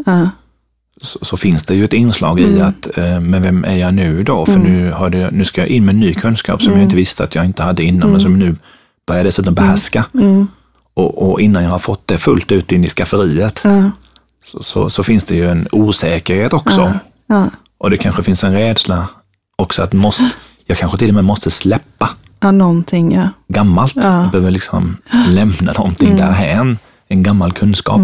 så, 1.02 1.18
så 1.24 1.36
finns 1.36 1.64
det 1.64 1.74
ju 1.74 1.84
ett 1.84 1.92
inslag 1.92 2.40
i 2.40 2.44
Mm. 2.44 2.68
att, 2.68 2.98
eh, 2.98 3.20
men 3.20 3.42
vem 3.42 3.64
är 3.64 3.76
jag 3.76 3.94
nu 3.94 4.22
då? 4.22 4.46
För 4.46 4.52
Mm. 4.52 4.72
nu, 4.72 4.92
har 4.92 5.10
det, 5.10 5.30
nu 5.30 5.44
ska 5.44 5.60
jag 5.60 5.68
in 5.68 5.84
med 5.84 5.94
ny 5.94 6.14
kunskap 6.14 6.62
som 6.62 6.68
Mm. 6.72 6.80
jag 6.80 6.86
inte 6.86 6.96
visste 6.96 7.24
att 7.24 7.34
jag 7.34 7.44
inte 7.44 7.62
hade 7.62 7.82
innan, 7.84 8.00
men 8.00 8.08
Mm. 8.08 8.20
som 8.20 8.38
nu 8.38 8.56
bör 9.06 9.16
jag 9.16 9.24
dessutom 9.24 9.54
behärska. 9.54 10.04
Mm. 10.14 10.46
Och, 10.94 11.30
och 11.30 11.40
innan 11.40 11.62
jag 11.62 11.70
har 11.70 11.78
fått 11.78 12.06
det 12.06 12.16
fullt 12.16 12.52
ut 12.52 12.72
in 12.72 12.84
i 12.84 12.88
skafferiet. 12.88 13.62
Så, 14.44 14.62
så, 14.62 14.90
så 14.90 15.02
finns 15.04 15.24
det 15.24 15.34
ju 15.34 15.50
en 15.50 15.68
osäkerhet 15.72 16.52
också. 16.52 16.80
Ja. 16.80 16.92
Ja. 17.26 17.50
Och 17.78 17.90
det 17.90 17.96
kanske 17.96 18.22
finns 18.22 18.44
en 18.44 18.52
rädsla 18.52 19.08
också 19.56 19.82
att 19.82 19.92
måste, 19.92 20.30
jag 20.66 20.78
kanske 20.78 20.98
till 20.98 21.08
och 21.08 21.14
med 21.14 21.24
måste 21.24 21.50
släppa 21.50 22.10
ja, 22.40 22.50
någonting 22.50 23.12
ja. 23.14 23.28
gammalt. 23.48 23.96
Ja. 23.96 24.22
Jag 24.22 24.30
behöver 24.30 24.50
liksom 24.50 24.96
lämna 25.28 25.72
någonting 25.72 26.08
Mm. 26.08 26.18
därhän, 26.20 26.78
en 27.08 27.22
gammal 27.22 27.52
kunskap 27.52 28.00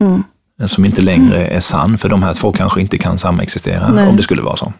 Mm. 0.00 0.22
som 0.66 0.84
inte 0.84 1.02
längre 1.02 1.46
är 1.46 1.60
sann, 1.60 1.98
för 1.98 2.08
de 2.08 2.22
här 2.22 2.34
två 2.34 2.52
kanske 2.52 2.80
inte 2.80 2.98
kan 2.98 3.18
samexistera 3.18 3.88
Nej. 3.88 4.08
om 4.08 4.16
det 4.16 4.22
skulle 4.22 4.42
vara 4.42 4.56
så. 4.56 4.72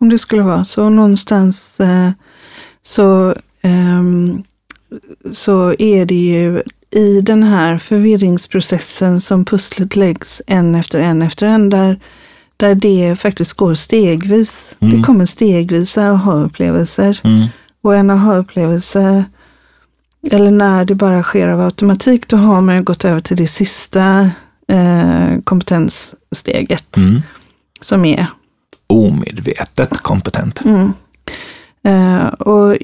Om 0.00 0.08
det 0.08 0.18
skulle 0.18 0.42
vara 0.42 0.64
så 0.64 0.88
någonstans 0.88 1.80
eh, 1.80 2.10
så, 2.82 3.34
ehm, 3.62 4.42
så 5.32 5.74
är 5.78 6.06
det 6.06 6.14
ju 6.14 6.62
i 6.90 7.20
den 7.20 7.42
här 7.42 7.78
förvirringsprocessen 7.78 9.20
som 9.20 9.44
pusslet 9.44 9.96
läggs 9.96 10.42
en 10.46 10.74
efter 10.74 11.00
en 11.00 11.22
efter 11.22 11.46
en, 11.46 11.70
där, 11.70 12.00
där 12.56 12.74
det 12.74 13.16
faktiskt 13.20 13.52
går 13.52 13.74
stegvis. 13.74 14.76
Mm. 14.80 14.96
Det 14.96 15.02
kommer 15.06 15.24
stegvisa 15.24 16.10
aha-upplevelser. 16.10 17.20
Mm. 17.24 17.46
Och 17.82 17.96
en 17.96 18.10
aha-upplevelse, 18.10 19.24
eller 20.30 20.50
när 20.50 20.84
det 20.84 20.94
bara 20.94 21.22
sker 21.22 21.48
av 21.48 21.60
automatik, 21.60 22.28
då 22.28 22.36
har 22.36 22.60
man 22.60 22.84
gått 22.84 23.04
över 23.04 23.20
till 23.20 23.36
det 23.36 23.46
sista 23.46 24.30
eh, 24.68 25.40
kompetenssteget 25.44 26.96
Mm. 26.96 27.22
som 27.80 28.04
är 28.04 28.26
Omedvetet 28.86 29.98
kompetent. 30.02 30.64
Mm. 30.64 30.92
Eh, 31.82 32.26
och 32.26 32.76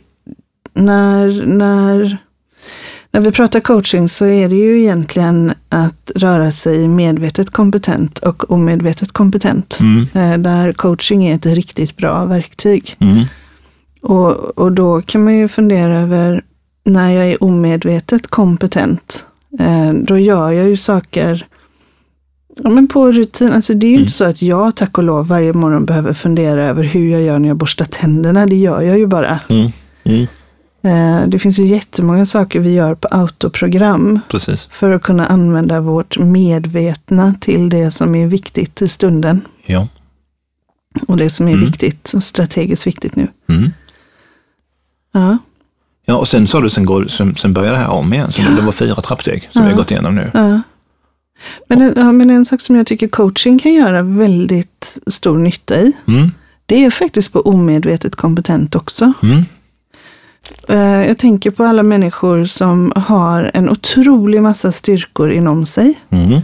när, 0.74 1.46
när, 1.46 2.18
när 3.16 3.22
vi 3.22 3.32
pratar 3.32 3.60
coaching 3.60 4.08
så 4.08 4.26
är 4.26 4.48
det 4.48 4.56
ju 4.56 4.80
egentligen 4.80 5.52
att 5.68 6.12
röra 6.14 6.50
sig 6.50 6.88
medvetet 6.88 7.50
kompetent 7.50 8.18
och 8.18 8.50
omedvetet 8.50 9.12
kompetent. 9.12 9.78
Mm. 9.80 10.06
Eh, 10.14 10.38
där 10.38 10.72
coaching 10.72 11.24
är 11.24 11.34
ett 11.34 11.46
riktigt 11.46 11.96
bra 11.96 12.24
verktyg. 12.24 12.96
Mm. 12.98 13.24
Och, 14.02 14.58
och 14.58 14.72
då 14.72 15.02
kan 15.02 15.24
man 15.24 15.34
ju 15.34 15.48
fundera 15.48 16.00
över 16.00 16.42
när 16.84 17.10
jag 17.10 17.26
är 17.26 17.44
omedvetet 17.44 18.26
kompetent, 18.26 19.24
eh, 19.58 19.92
då 19.92 20.18
gör 20.18 20.50
jag 20.50 20.68
ju 20.68 20.76
saker 20.76 21.46
ja, 22.62 22.70
men 22.70 22.88
på 22.88 23.12
rutin. 23.12 23.52
Alltså 23.52 23.74
det 23.74 23.86
är 23.86 23.90
ju 23.90 23.94
Mm. 23.94 24.02
inte 24.02 24.14
så 24.14 24.24
att 24.24 24.42
jag, 24.42 24.76
tack 24.76 24.98
och 24.98 25.04
lov, 25.04 25.26
varje 25.28 25.52
morgon 25.52 25.84
behöver 25.84 26.12
fundera 26.12 26.64
över 26.64 26.82
hur 26.82 27.10
jag 27.10 27.22
gör 27.22 27.38
när 27.38 27.48
jag 27.48 27.56
borstar 27.56 27.84
tänderna. 27.84 28.46
Det 28.46 28.56
gör 28.56 28.80
jag 28.80 28.98
ju 28.98 29.06
bara. 29.06 29.40
Mm. 29.48 29.70
Mm. 30.04 30.26
Eh, 30.86 31.26
det 31.28 31.38
finns 31.38 31.58
ju 31.58 31.66
jättemånga 31.66 32.26
saker 32.26 32.60
vi 32.60 32.72
gör 32.74 32.94
på 32.94 33.08
autoprogram 33.10 34.20
Precis. 34.28 34.66
för 34.66 34.90
att 34.90 35.02
kunna 35.02 35.26
använda 35.26 35.80
vårt 35.80 36.18
medvetna 36.18 37.34
till 37.40 37.68
det 37.68 37.90
som 37.90 38.14
är 38.14 38.26
viktigt 38.26 38.82
i 38.82 38.88
stunden. 38.88 39.40
Ja. 39.66 39.88
Och 41.08 41.16
det 41.16 41.30
som 41.30 41.48
är 41.48 41.52
Mm. 41.52 41.64
viktigt, 41.66 42.14
strategiskt 42.20 42.86
viktigt 42.86 43.16
nu. 43.16 43.28
Mm. 43.48 43.70
Ja. 45.12 45.38
Ja, 46.06 46.14
och 46.16 46.28
sen 46.28 46.46
sa 46.46 46.60
du, 46.60 46.68
sen, 46.68 46.84
går, 46.84 47.06
sen, 47.06 47.36
sen 47.36 47.52
börjar 47.52 47.72
det 47.72 47.78
här 47.78 47.88
om 47.90 48.12
igen. 48.14 48.32
Så 48.32 48.42
det 48.42 48.62
var 48.62 48.72
fyra 48.72 48.94
trappsteg 48.94 49.48
som 49.50 49.62
vi 49.64 49.70
har 49.70 49.76
gått 49.76 49.90
igenom 49.90 50.14
nu. 50.14 50.30
Ja. 50.34 50.60
Men, 51.68 51.82
en, 51.82 51.92
ja, 51.96 52.12
men 52.12 52.30
en 52.30 52.44
sak 52.44 52.60
som 52.60 52.76
jag 52.76 52.86
tycker 52.86 53.08
coaching 53.08 53.58
kan 53.58 53.72
göra 53.74 54.02
väldigt 54.02 54.98
stor 55.06 55.38
nytta 55.38 55.80
i, 55.80 55.92
Mm. 56.08 56.30
det 56.66 56.84
är 56.84 56.90
faktiskt 56.90 57.32
på 57.32 57.40
omedvetet 57.40 58.16
kompetent 58.16 58.74
också. 58.74 59.12
Mm. 60.68 61.00
Eh, 61.02 61.08
Jag 61.08 61.18
tänker 61.18 61.50
på 61.50 61.64
alla 61.64 61.82
människor 61.82 62.44
som 62.44 62.92
har 62.96 63.50
en 63.54 63.70
otrolig 63.70 64.42
massa 64.42 64.72
styrkor 64.72 65.30
inom 65.30 65.66
sig 65.66 65.94
Mm. 66.10 66.40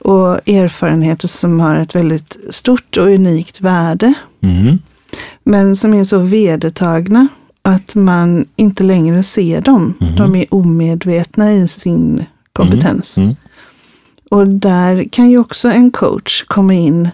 och 0.00 0.48
erfarenheter 0.48 1.28
som 1.28 1.60
har 1.60 1.74
ett 1.76 1.94
väldigt 1.94 2.36
stort 2.50 2.96
och 2.96 3.06
unikt 3.06 3.60
värde, 3.60 4.14
Mm. 4.42 4.78
men 5.44 5.76
som 5.76 5.94
är 5.94 6.04
så 6.04 6.18
vedertagna 6.18 7.28
att 7.62 7.94
man 7.94 8.46
inte 8.56 8.84
längre 8.84 9.22
ser 9.22 9.60
dem. 9.60 9.94
Mhm. 10.00 10.16
De 10.16 10.34
är 10.36 10.54
omedvetna 10.54 11.52
i 11.52 11.68
sin 11.68 12.24
kompetens. 12.52 13.16
Mm. 13.18 13.36
Och 14.30 14.48
där 14.48 15.04
kan 15.12 15.30
ju 15.30 15.38
också 15.38 15.70
en 15.70 15.90
coach 15.90 16.44
komma 16.46 16.74
in. 16.74 17.08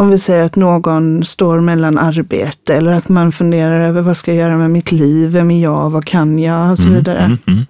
Om 0.00 0.10
vi 0.10 0.18
säger 0.18 0.44
att 0.44 0.56
någon 0.56 1.24
står 1.24 1.60
mellan 1.60 1.98
arbete 1.98 2.74
eller 2.74 2.92
att 2.92 3.08
man 3.08 3.32
funderar 3.32 3.80
över 3.80 4.02
vad 4.02 4.16
ska 4.16 4.34
jag 4.34 4.40
göra 4.40 4.56
med 4.56 4.70
mitt 4.70 4.92
liv, 4.92 5.30
vem 5.30 5.50
är 5.50 5.62
jag, 5.62 5.90
vad 5.90 6.04
kan 6.04 6.38
jag 6.38 6.72
och 6.72 6.78
så 6.78 6.90
vidare. 6.90 7.18
Mm. 7.46 7.64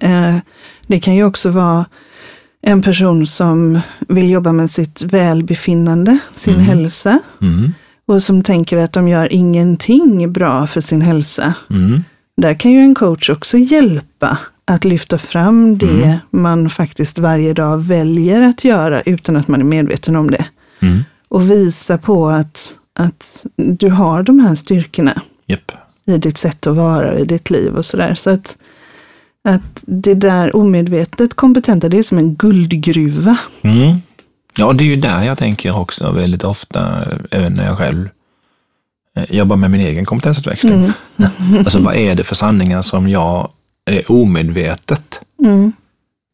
Mm. 0.00 0.34
Eh, 0.36 0.40
Det 0.86 1.00
kan 1.00 1.14
ju 1.14 1.24
också 1.24 1.50
vara 1.50 1.84
en 2.62 2.82
person 2.82 3.26
som 3.26 3.80
vill 4.08 4.30
jobba 4.30 4.52
med 4.52 4.70
sitt 4.70 5.02
välbefinnande, 5.02 6.18
sin 6.32 6.54
Mm. 6.54 6.66
hälsa 6.66 7.18
Mm. 7.42 7.72
och 8.08 8.22
som 8.22 8.42
tänker 8.42 8.76
att 8.78 8.92
de 8.92 9.08
gör 9.08 9.32
ingenting 9.32 10.32
bra 10.32 10.66
för 10.66 10.80
sin 10.80 11.00
hälsa. 11.02 11.54
Mm. 11.70 12.04
Där 12.36 12.54
kan 12.54 12.70
ju 12.72 12.78
en 12.80 12.94
coach 12.94 13.30
också 13.30 13.58
hjälpa 13.58 14.38
att 14.64 14.84
lyfta 14.84 15.18
fram 15.18 15.78
det 15.78 15.86
Mm. 16.04 16.16
man 16.30 16.70
faktiskt 16.70 17.18
varje 17.18 17.52
dag 17.54 17.78
väljer 17.78 18.42
att 18.42 18.64
göra 18.64 19.00
utan 19.00 19.36
att 19.36 19.48
man 19.48 19.60
är 19.60 19.64
medveten 19.64 20.16
om 20.16 20.30
det. 20.30 20.44
Och 21.28 21.50
visa 21.50 21.98
på 21.98 22.28
att, 22.28 22.78
att 22.94 23.46
du 23.56 23.90
har 23.90 24.22
de 24.22 24.38
här 24.40 24.54
styrkorna 24.54 25.22
Japp. 25.46 25.72
i 26.06 26.18
ditt 26.18 26.38
sätt 26.38 26.66
att 26.66 26.76
vara, 26.76 27.18
i 27.18 27.24
ditt 27.24 27.50
liv 27.50 27.76
och 27.76 27.84
sådär. 27.84 28.14
Så 28.14 28.30
att, 28.30 28.56
att 29.48 29.62
det 29.86 30.14
där 30.14 30.56
omedvetet 30.56 31.34
kompetenta, 31.34 31.88
det 31.88 31.98
är 31.98 32.02
som 32.02 32.18
en 32.18 32.34
guldgruva. 32.34 33.38
Mm. 33.62 33.96
Ja, 34.56 34.72
det 34.72 34.84
är 34.84 34.86
ju 34.86 34.96
där 34.96 35.22
jag 35.22 35.38
tänker 35.38 35.76
också 35.78 36.10
väldigt 36.10 36.44
ofta, 36.44 37.04
även 37.30 37.52
när 37.54 37.64
jag 37.66 37.78
själv 37.78 38.08
eh, 39.16 39.24
jobbar 39.36 39.56
med 39.56 39.70
min 39.70 39.80
egen 39.80 40.04
kompetensutveckling. 40.04 40.74
Mm. 41.16 41.30
Alltså 41.58 41.78
vad 41.82 41.94
är 41.96 42.14
det 42.14 42.24
för 42.24 42.34
sanningar 42.34 42.82
som 42.82 43.08
jag 43.08 43.50
är 43.84 44.12
omedvetet 44.12 45.20
Mm. 45.44 45.72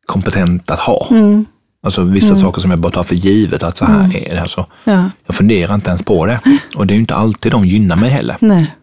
kompetent 0.06 0.70
att 0.70 0.78
ha? 0.80 1.08
Mm. 1.10 1.46
Alltså 1.84 2.02
vissa 2.02 2.36
saker 2.36 2.60
som 2.60 2.70
jag 2.70 2.80
bara 2.80 2.92
tar 2.92 3.02
för 3.02 3.14
givet 3.14 3.62
att 3.62 3.76
så 3.76 3.84
här 3.84 4.16
är 4.16 4.34
det. 4.34 4.40
Alltså, 4.40 4.66
Ja, 4.84 5.10
jag 5.26 5.36
funderar 5.36 5.74
inte 5.74 5.90
ens 5.90 6.02
på 6.02 6.26
det. 6.26 6.40
Och 6.76 6.86
det 6.86 6.92
är 6.92 6.96
ju 6.96 7.00
inte 7.00 7.14
alltid 7.14 7.52
de 7.52 7.64
gynnar 7.64 7.96
mig 7.96 8.10
heller. 8.10 8.36
nej, 8.40 8.74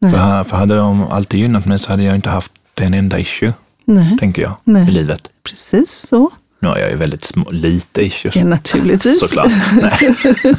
Nej. 0.00 0.12
För, 0.12 0.44
för 0.44 0.56
hade 0.56 0.74
de 0.76 1.02
alltid 1.08 1.40
gynnat 1.40 1.66
mig 1.66 1.78
så 1.78 1.90
hade 1.90 2.02
jag 2.02 2.14
inte 2.14 2.30
haft 2.30 2.52
en 2.80 2.94
enda 2.94 3.18
issue, 3.18 3.52
nej, 3.84 4.16
tänker 4.18 4.42
jag, 4.42 4.56
Nej. 4.64 4.88
i 4.88 4.90
livet. 4.90 5.28
precis 5.42 6.06
så. 6.08 6.30
Nu 6.62 6.68
har 6.68 6.78
jag 6.78 6.90
ju 6.90 6.96
väldigt 6.96 7.22
små, 7.24 7.50
lite 7.50 8.02
issues. 8.06 8.36
Ja, 8.36 8.44
naturligtvis. 8.44 9.20
Såklart. 9.20 9.50
Nej. 9.82 10.14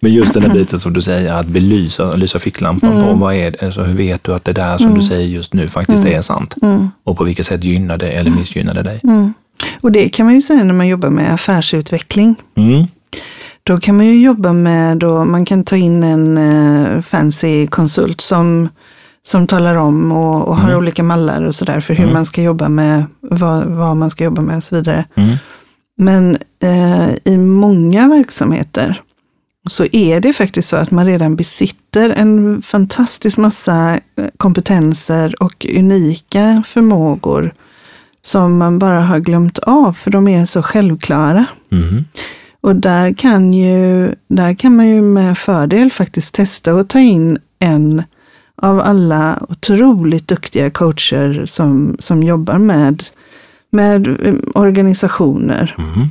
Men 0.00 0.12
just 0.12 0.34
den 0.34 0.42
där 0.42 0.50
biten 0.50 0.78
som 0.78 0.92
du 0.92 1.00
säger, 1.02 1.32
att 1.32 1.46
belysa, 1.46 2.12
lysa 2.16 2.38
ficklampan 2.38 2.92
Mm. 2.92 3.04
på 3.04 3.12
vad 3.14 3.34
är 3.34 3.50
det, 3.50 3.62
alltså 3.66 3.82
hur 3.82 3.94
vet 3.94 4.24
du 4.24 4.34
att 4.34 4.44
det 4.44 4.52
där 4.52 4.78
som 4.78 4.94
du 4.98 5.02
säger 5.06 5.26
just 5.28 5.54
nu 5.54 5.68
faktiskt 5.68 6.06
är 6.06 6.20
sant? 6.22 6.54
Mm. 6.62 6.90
Och 7.04 7.16
på 7.16 7.24
vilket 7.24 7.46
sätt 7.46 7.64
gynnar 7.64 7.96
det 7.98 8.10
eller 8.10 8.30
missgynnar 8.30 8.74
det 8.74 8.82
dig? 8.82 9.00
Mm. 9.04 9.34
Och 9.80 9.92
det 9.92 10.08
kan 10.08 10.26
man 10.26 10.34
ju 10.34 10.40
säga 10.42 10.64
när 10.64 10.74
man 10.74 10.88
jobbar 10.88 11.10
med 11.10 11.34
affärsutveckling. 11.34 12.34
Mm. 12.56 12.84
Då 13.62 13.76
kan 13.78 13.96
man 13.96 14.06
ju 14.06 14.22
jobba 14.22 14.52
med, 14.52 14.96
då 14.98 15.24
man 15.24 15.44
kan 15.44 15.64
ta 15.64 15.76
in 15.76 16.02
en 16.02 16.38
eh, 16.38 17.02
fancy 17.02 17.66
konsult 17.66 18.20
som, 18.20 18.68
som 19.22 19.46
talar 19.46 19.74
om 19.74 20.12
och, 20.12 20.48
och 20.48 20.56
har 20.56 20.68
Mm. 20.68 20.78
olika 20.78 21.02
mallar 21.02 21.42
och 21.42 21.54
sådär 21.54 21.80
för 21.80 21.94
hur 21.94 22.02
Mm. 22.04 22.14
man 22.14 22.24
ska 22.24 22.42
jobba 22.42 22.68
med, 22.68 23.04
vad, 23.20 23.66
vad 23.66 23.96
man 23.96 24.10
ska 24.10 24.24
jobba 24.24 24.42
med 24.42 24.56
och 24.56 24.62
så 24.64 24.76
vidare. 24.76 25.04
Mm. 25.14 25.36
Men 25.98 26.36
eh, 26.62 27.08
i 27.24 27.36
många 27.36 28.08
verksamheter 28.08 29.00
så 29.66 29.86
är 29.92 30.20
det 30.20 30.32
faktiskt 30.32 30.68
så 30.68 30.76
att 30.76 30.90
man 30.90 31.06
redan 31.06 31.36
besitter 31.36 32.10
en 32.10 32.62
fantastisk 32.62 33.38
massa 33.38 33.94
eh, 34.16 34.24
kompetenser 34.36 35.42
och 35.42 35.66
unika 35.76 36.62
förmågor 36.66 37.54
som 38.26 38.58
man 38.58 38.78
bara 38.78 39.00
har 39.00 39.18
glömt 39.18 39.58
av, 39.58 39.92
för 39.92 40.10
de 40.10 40.28
är 40.28 40.44
så 40.44 40.62
självklara. 40.62 41.46
Mm. 41.72 42.04
Och 42.60 42.76
där 42.76 43.12
kan, 43.12 43.52
ju, 43.54 44.14
där 44.28 44.54
kan 44.54 44.76
man 44.76 44.88
ju 44.88 45.02
med 45.02 45.38
fördel 45.38 45.92
faktiskt 45.92 46.34
testa 46.34 46.72
att 46.72 46.88
ta 46.88 46.98
in 46.98 47.38
en 47.58 48.02
av 48.56 48.80
alla 48.80 49.38
otroligt 49.48 50.28
duktiga 50.28 50.70
coacher 50.70 51.46
som, 51.46 51.96
som 51.98 52.22
jobbar 52.22 52.58
med, 52.58 53.02
med 53.70 54.06
eh, 54.26 54.34
organisationer. 54.54 55.76
Mm. 55.78 56.08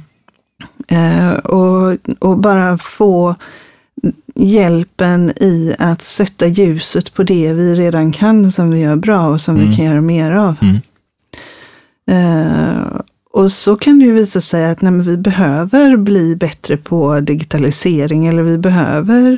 Eh, 0.87 1.33
och, 1.33 1.97
och 2.19 2.37
bara 2.37 2.77
få 2.77 3.35
hjälpen 4.35 5.29
i 5.29 5.75
att 5.79 6.01
sätta 6.01 6.47
ljuset 6.47 7.13
på 7.13 7.23
det 7.23 7.53
vi 7.53 7.75
redan 7.75 8.11
kan, 8.11 8.51
som 8.51 8.71
vi 8.71 8.79
gör 8.79 8.95
bra 8.95 9.27
och 9.27 9.41
som 9.41 9.55
Mm. 9.55 9.69
vi 9.69 9.75
kan 9.75 9.85
göra 9.85 10.01
mer 10.01 10.31
av. 10.31 10.55
Mm. 10.61 10.77
Eh, 12.11 12.99
och 13.33 13.51
så 13.51 13.75
kan 13.75 13.99
det 13.99 14.05
ju 14.05 14.13
visa 14.13 14.41
sig 14.41 14.65
att 14.65 14.81
nej, 14.81 14.93
vi 15.01 15.17
behöver 15.17 15.97
bli 15.97 16.35
bättre 16.35 16.77
på 16.77 17.19
digitalisering 17.19 18.25
eller 18.27 18.43
vi 18.43 18.57
behöver 18.57 19.37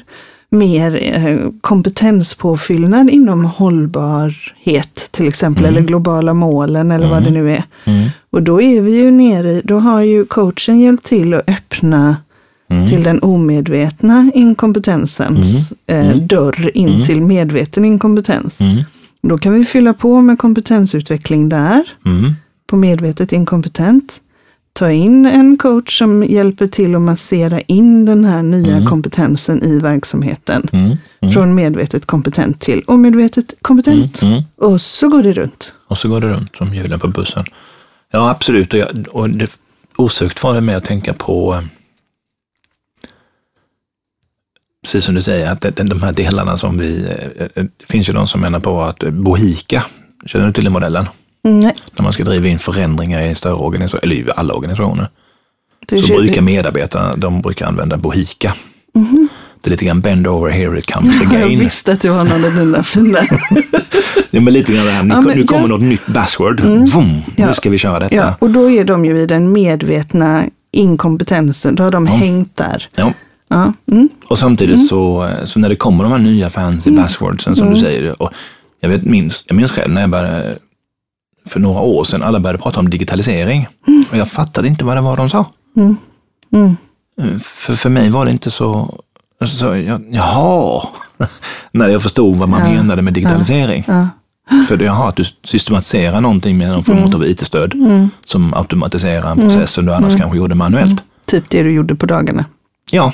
mer 0.49 0.99
eh, 1.15 1.49
kompetenspåfyllnad 1.61 3.09
inom 3.09 3.45
hållbarhet 3.45 5.07
till 5.11 5.27
exempel, 5.27 5.65
Mm. 5.65 5.75
eller 5.77 5.87
globala 5.87 6.33
målen 6.33 6.91
eller 6.91 7.07
vad 7.09 7.23
det 7.23 7.31
nu 7.31 7.51
är. 7.51 7.63
Mm. 7.85 8.09
Och 8.29 8.43
då 8.43 8.61
är 8.61 8.81
vi 8.81 8.91
ju 8.91 9.11
nere 9.11 9.51
i, 9.51 9.61
då 9.63 9.79
har 9.79 10.01
ju 10.01 10.25
coachen 10.25 10.79
hjälpt 10.79 11.05
till 11.05 11.33
att 11.33 11.49
öppna 11.49 12.17
Mm. 12.69 12.87
till 12.87 13.03
den 13.03 13.19
omedvetna 13.19 14.31
inkompetensens 14.35 15.71
Eh, 15.87 16.15
dörr 16.15 16.71
in 16.77 16.89
Mm. 16.89 17.03
till 17.05 17.21
medveten 17.21 17.85
inkompetens. 17.85 18.61
Mm. 18.61 18.83
Då 19.21 19.37
kan 19.37 19.53
vi 19.53 19.65
fylla 19.65 19.93
på 19.93 20.21
med 20.21 20.37
kompetensutveckling 20.39 21.49
där, 21.49 21.83
Mm. 22.05 22.33
På 22.67 22.75
medvetet 22.77 23.33
inkompetent. 23.33 24.21
Ta 24.73 24.91
in 24.91 25.25
en 25.25 25.57
coach 25.57 25.97
som 25.97 26.23
hjälper 26.23 26.67
till 26.67 26.95
att 26.95 27.01
massera 27.01 27.61
in 27.61 28.05
den 28.05 28.25
här 28.25 28.43
nya 28.43 28.75
Mm. 28.75 28.85
kompetensen 28.89 29.63
i 29.63 29.79
verksamheten. 29.79 30.67
Mm. 30.73 30.97
Mm. 31.19 31.33
Från 31.33 31.55
medvetet 31.55 32.05
kompetent 32.05 32.61
till 32.61 32.83
omedvetet 32.87 33.53
kompetent. 33.61 34.21
Mm. 34.21 34.41
Och 34.57 34.81
så 34.81 35.09
går 35.09 35.23
det 35.23 35.33
runt. 35.33 35.73
Och 35.87 35.97
så 35.97 36.07
går 36.07 36.21
det 36.21 36.27
runt 36.27 36.55
som 36.55 36.73
hjulen 36.73 36.99
på 36.99 37.07
bussen. 37.07 37.45
Ja, 38.11 38.29
absolut. 38.29 38.73
Och, 38.73 38.79
jag, 38.79 39.07
och 39.11 39.29
det 39.29 39.59
osökt 39.97 40.43
var 40.43 40.55
jag 40.55 40.63
med 40.63 40.77
att 40.77 40.85
tänka 40.85 41.13
på, 41.13 41.53
eh, 41.55 41.61
precis 44.83 45.03
som 45.03 45.15
du 45.15 45.21
säger, 45.21 45.51
att 45.51 45.61
de 45.75 46.03
här 46.03 46.13
delarna 46.13 46.57
som 46.57 46.77
vi, 46.77 47.03
eh, 47.03 47.45
eh, 47.55 47.65
det 47.77 47.85
finns 47.89 48.09
ju 48.09 48.13
de 48.13 48.27
som 48.27 48.41
menar 48.41 48.59
på 48.59 48.81
att 48.81 48.99
Bohika, 48.99 49.85
känner 50.25 50.45
du 50.45 50.53
till 50.53 50.63
den 50.63 50.73
modellen? 50.73 51.05
Nej, 51.49 51.73
När 51.95 52.03
man 52.03 52.13
ska 52.13 52.23
driva 52.23 52.47
in 52.47 52.59
förändringar 52.59 53.21
i 53.21 53.35
större 53.35 53.53
organisationer, 53.53 54.03
eller 54.03 54.15
i 54.15 54.25
alla 54.35 54.53
organisationer, 54.53 55.07
så 55.89 55.95
brukar 56.07 56.41
medarbetarna, 56.41 57.15
de 57.15 57.41
brukar 57.41 57.65
använda 57.65 57.97
Bohika. 57.97 58.53
Mhm. 58.93 59.27
Det 59.61 59.69
är 59.69 59.71
lite 59.71 59.85
grann 59.85 60.01
bend 60.01 60.27
over 60.27 60.49
here 60.51 60.79
it 60.79 60.91
comes 60.93 61.21
Jag 61.23 61.33
again. 61.35 61.59
visste 61.59 61.91
att 61.91 62.01
det 62.01 62.09
var 62.09 62.23
någon 62.23 62.45
av 62.45 62.51
dina 62.55 62.83
fina. 62.83 63.19
Är 64.31 64.39
men 64.39 64.53
lite 64.53 64.71
grann 64.73 64.85
det 64.85 64.91
här, 64.91 65.03
nu, 65.03 65.13
Ja, 65.13 65.21
men 65.21 65.37
nu 65.37 65.43
kommer 65.47 65.61
jag- 65.61 65.69
något 65.69 65.81
nytt 65.81 66.05
buzzword. 66.07 66.59
Vroom, 66.61 67.21
Ja. 67.35 67.47
Nu 67.47 67.53
ska 67.53 67.69
vi 67.69 67.77
köra 67.77 67.99
detta. 67.99 68.15
Ja, 68.15 68.35
och 68.39 68.49
då 68.49 68.71
är 68.71 68.83
de 68.83 69.05
ju 69.05 69.19
i 69.19 69.25
den 69.25 69.51
medvetna 69.51 70.45
inkompetensen. 70.71 71.75
Då 71.75 71.83
har 71.83 71.91
de 71.91 72.05
Ja. 72.07 72.13
hängt 72.13 72.57
där. 72.57 72.87
Ja. 72.95 73.13
Ja. 73.47 73.73
Mm. 73.91 74.09
Och 74.27 74.37
samtidigt 74.39 74.87
så, 74.87 75.29
så 75.45 75.59
när 75.59 75.69
det 75.69 75.75
kommer 75.75 76.03
de 76.03 76.11
här 76.11 76.19
nya 76.19 76.49
fancy 76.49 76.91
buzzwordsen 76.91 77.55
som 77.55 77.69
du 77.73 77.79
säger, 77.79 78.21
och 78.21 78.31
jag, 78.79 78.89
vet, 78.89 79.03
minns, 79.03 79.43
jag 79.47 79.55
minns 79.55 79.71
själv 79.71 79.93
när 79.93 80.01
jag 80.01 80.09
började, 80.09 80.57
för 81.45 81.59
några 81.59 81.81
år 81.81 82.03
sedan, 82.03 82.23
alla 82.23 82.39
började 82.39 82.59
prata 82.59 82.79
om 82.79 82.89
digitalisering. 82.89 83.67
Och 84.11 84.17
jag 84.17 84.27
fattade 84.27 84.67
inte 84.67 84.85
vad 84.85 84.97
det 84.97 85.01
var 85.01 85.17
de 85.17 85.29
sa. 85.29 85.45
Mm. 85.77 85.97
Mm. 86.53 86.77
Eh, 87.21 87.39
För, 87.39 87.73
för 87.73 87.89
mig 87.89 88.09
var 88.09 88.25
det 88.25 88.31
inte 88.31 88.51
så, 88.51 88.99
så 89.45 89.65
jag, 89.75 90.05
jaha, 90.09 90.87
när 91.71 91.87
jag 91.87 92.01
förstod 92.01 92.35
vad 92.35 92.49
man 92.49 92.61
Ja. 92.61 92.69
menade 92.83 93.01
med 93.01 93.13
digitalisering. 93.13 93.83
Ja. 93.87 94.07
För 94.67 94.77
det 94.77 94.85
jaha, 94.85 95.09
att 95.09 95.15
du 95.15 95.23
systematiserar 95.43 96.21
någonting 96.21 96.57
med 96.57 96.69
någon 96.69 96.83
form 96.83 97.13
av 97.15 97.25
IT-stöd 97.25 97.73
Mm. 97.73 98.09
som 98.23 98.53
automatiserar 98.53 99.31
en 99.31 99.37
process 99.37 99.71
som 99.71 99.85
du 99.85 99.93
annars 99.93 100.17
kanske 100.17 100.37
gjorde 100.37 100.55
manuellt. 100.55 101.03
Typ 101.25 101.49
det 101.49 101.63
du 101.63 101.71
gjorde 101.71 101.95
på 101.95 102.05
dagarna. 102.05 102.45
Ja, 102.91 103.13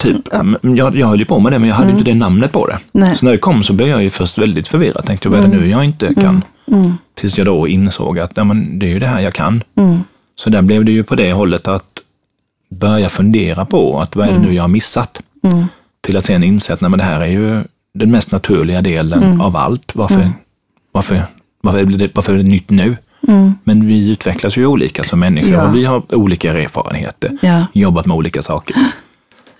typ. 0.00 0.16
Men 0.42 0.76
Jag, 0.76 0.96
jag 0.96 1.06
höll 1.06 1.18
ju 1.18 1.24
på 1.24 1.40
med 1.40 1.52
det, 1.52 1.58
men 1.58 1.68
jag 1.68 1.76
hade 1.76 1.90
inte 1.90 2.04
det 2.04 2.14
namnet 2.14 2.52
på 2.52 2.66
det. 2.66 2.78
Nej. 2.92 3.16
Så 3.16 3.24
när 3.24 3.32
det 3.32 3.38
kom 3.38 3.64
så 3.64 3.72
blev 3.72 3.88
jag 3.88 4.02
ju 4.02 4.10
först 4.10 4.38
väldigt 4.38 4.68
förvirrad. 4.68 5.06
Tänkte, 5.06 5.28
vad 5.28 5.38
är 5.38 5.42
det 5.42 5.48
nu 5.56 5.68
jag 5.68 5.84
inte 5.84 6.14
kan? 6.14 6.42
Mm. 6.72 6.92
Tills 7.14 7.38
jag 7.38 7.46
då 7.46 7.68
insåg 7.68 8.18
att 8.18 8.32
ja, 8.34 8.44
men 8.44 8.78
det 8.78 8.86
är 8.86 8.90
ju 8.90 8.98
det 8.98 9.06
här 9.06 9.20
jag 9.20 9.34
kan. 9.34 9.62
Mm. 9.76 9.98
Så 10.34 10.50
där 10.50 10.62
blev 10.62 10.84
det 10.84 10.92
ju 10.92 11.02
på 11.04 11.14
det 11.14 11.32
hållet 11.32 11.68
att 11.68 12.00
börja 12.70 13.08
fundera 13.08 13.64
på 13.64 14.00
att 14.00 14.16
vad 14.16 14.28
är 14.28 14.32
det 14.32 14.38
nu 14.38 14.54
jag 14.54 14.62
har 14.62 14.68
missat? 14.68 15.22
Mm. 15.44 15.66
Till 16.00 16.16
att 16.16 16.24
sen 16.24 16.42
inse 16.42 16.72
att 16.74 16.80
nej, 16.80 16.90
men 16.90 16.98
det 16.98 17.04
här 17.04 17.20
är 17.20 17.26
ju 17.26 17.64
den 17.94 18.10
mest 18.10 18.32
naturliga 18.32 18.80
delen 18.82 19.22
Mm. 19.22 19.40
av 19.40 19.56
allt. 19.56 19.92
Varför, 19.94 20.28
varför, 20.92 21.22
varför, 21.62 21.84
det, 21.84 22.10
varför 22.14 22.32
är 22.34 22.36
det 22.38 22.42
nytt 22.42 22.70
nu? 22.70 22.96
Mm. 23.28 23.54
Men 23.64 23.86
vi 23.88 24.10
utvecklas 24.10 24.56
ju 24.56 24.66
olika 24.66 25.04
som 25.04 25.20
människor 25.20 25.50
Ja. 25.52 25.62
och 25.68 25.76
vi 25.76 25.84
har 25.84 26.14
olika 26.14 26.52
erfarenheter 26.52 27.38
Ja. 27.42 27.66
jobbat 27.72 28.06
med 28.06 28.16
olika 28.16 28.42
saker. 28.42 28.76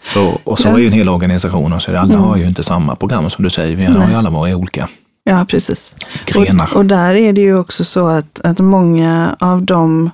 Så, 0.03 0.41
och 0.45 0.59
så 0.59 0.69
Ja. 0.69 0.75
är 0.75 0.79
ju 0.79 0.87
en 0.87 0.93
hel 0.93 1.09
organisation 1.09 1.73
och 1.73 1.83
så 1.83 1.97
alla 1.97 2.17
har 2.17 2.37
ju 2.37 2.47
inte 2.49 2.63
samma 2.63 2.97
program 2.97 3.31
som 3.31 3.45
du 3.45 3.51
säger, 3.51 3.77
vi 3.77 3.85
har 3.85 4.09
ju 4.09 4.15
alla 4.15 4.31
våra 4.31 4.57
olika 4.57 4.89
ja, 5.25 5.47
precis. 5.49 5.97
Och, 6.37 6.77
och 6.77 6.85
där 6.85 7.15
är 7.15 7.33
det 7.33 7.41
ju 7.41 7.59
också 7.59 7.85
så 7.85 8.07
att, 8.07 8.41
att 8.45 8.59
många 8.59 9.37
av 9.41 9.63
de 9.65 10.11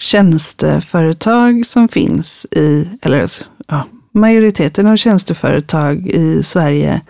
tjänsteföretag 0.00 1.66
som 1.66 1.88
finns 1.88 2.46
i, 2.50 2.88
eller 3.02 3.26
ja, 3.68 3.86
majoriteten 4.12 4.86
av 4.86 4.96
tjänsteföretag 4.96 6.06
i 6.06 6.42
Sverige 6.42 7.00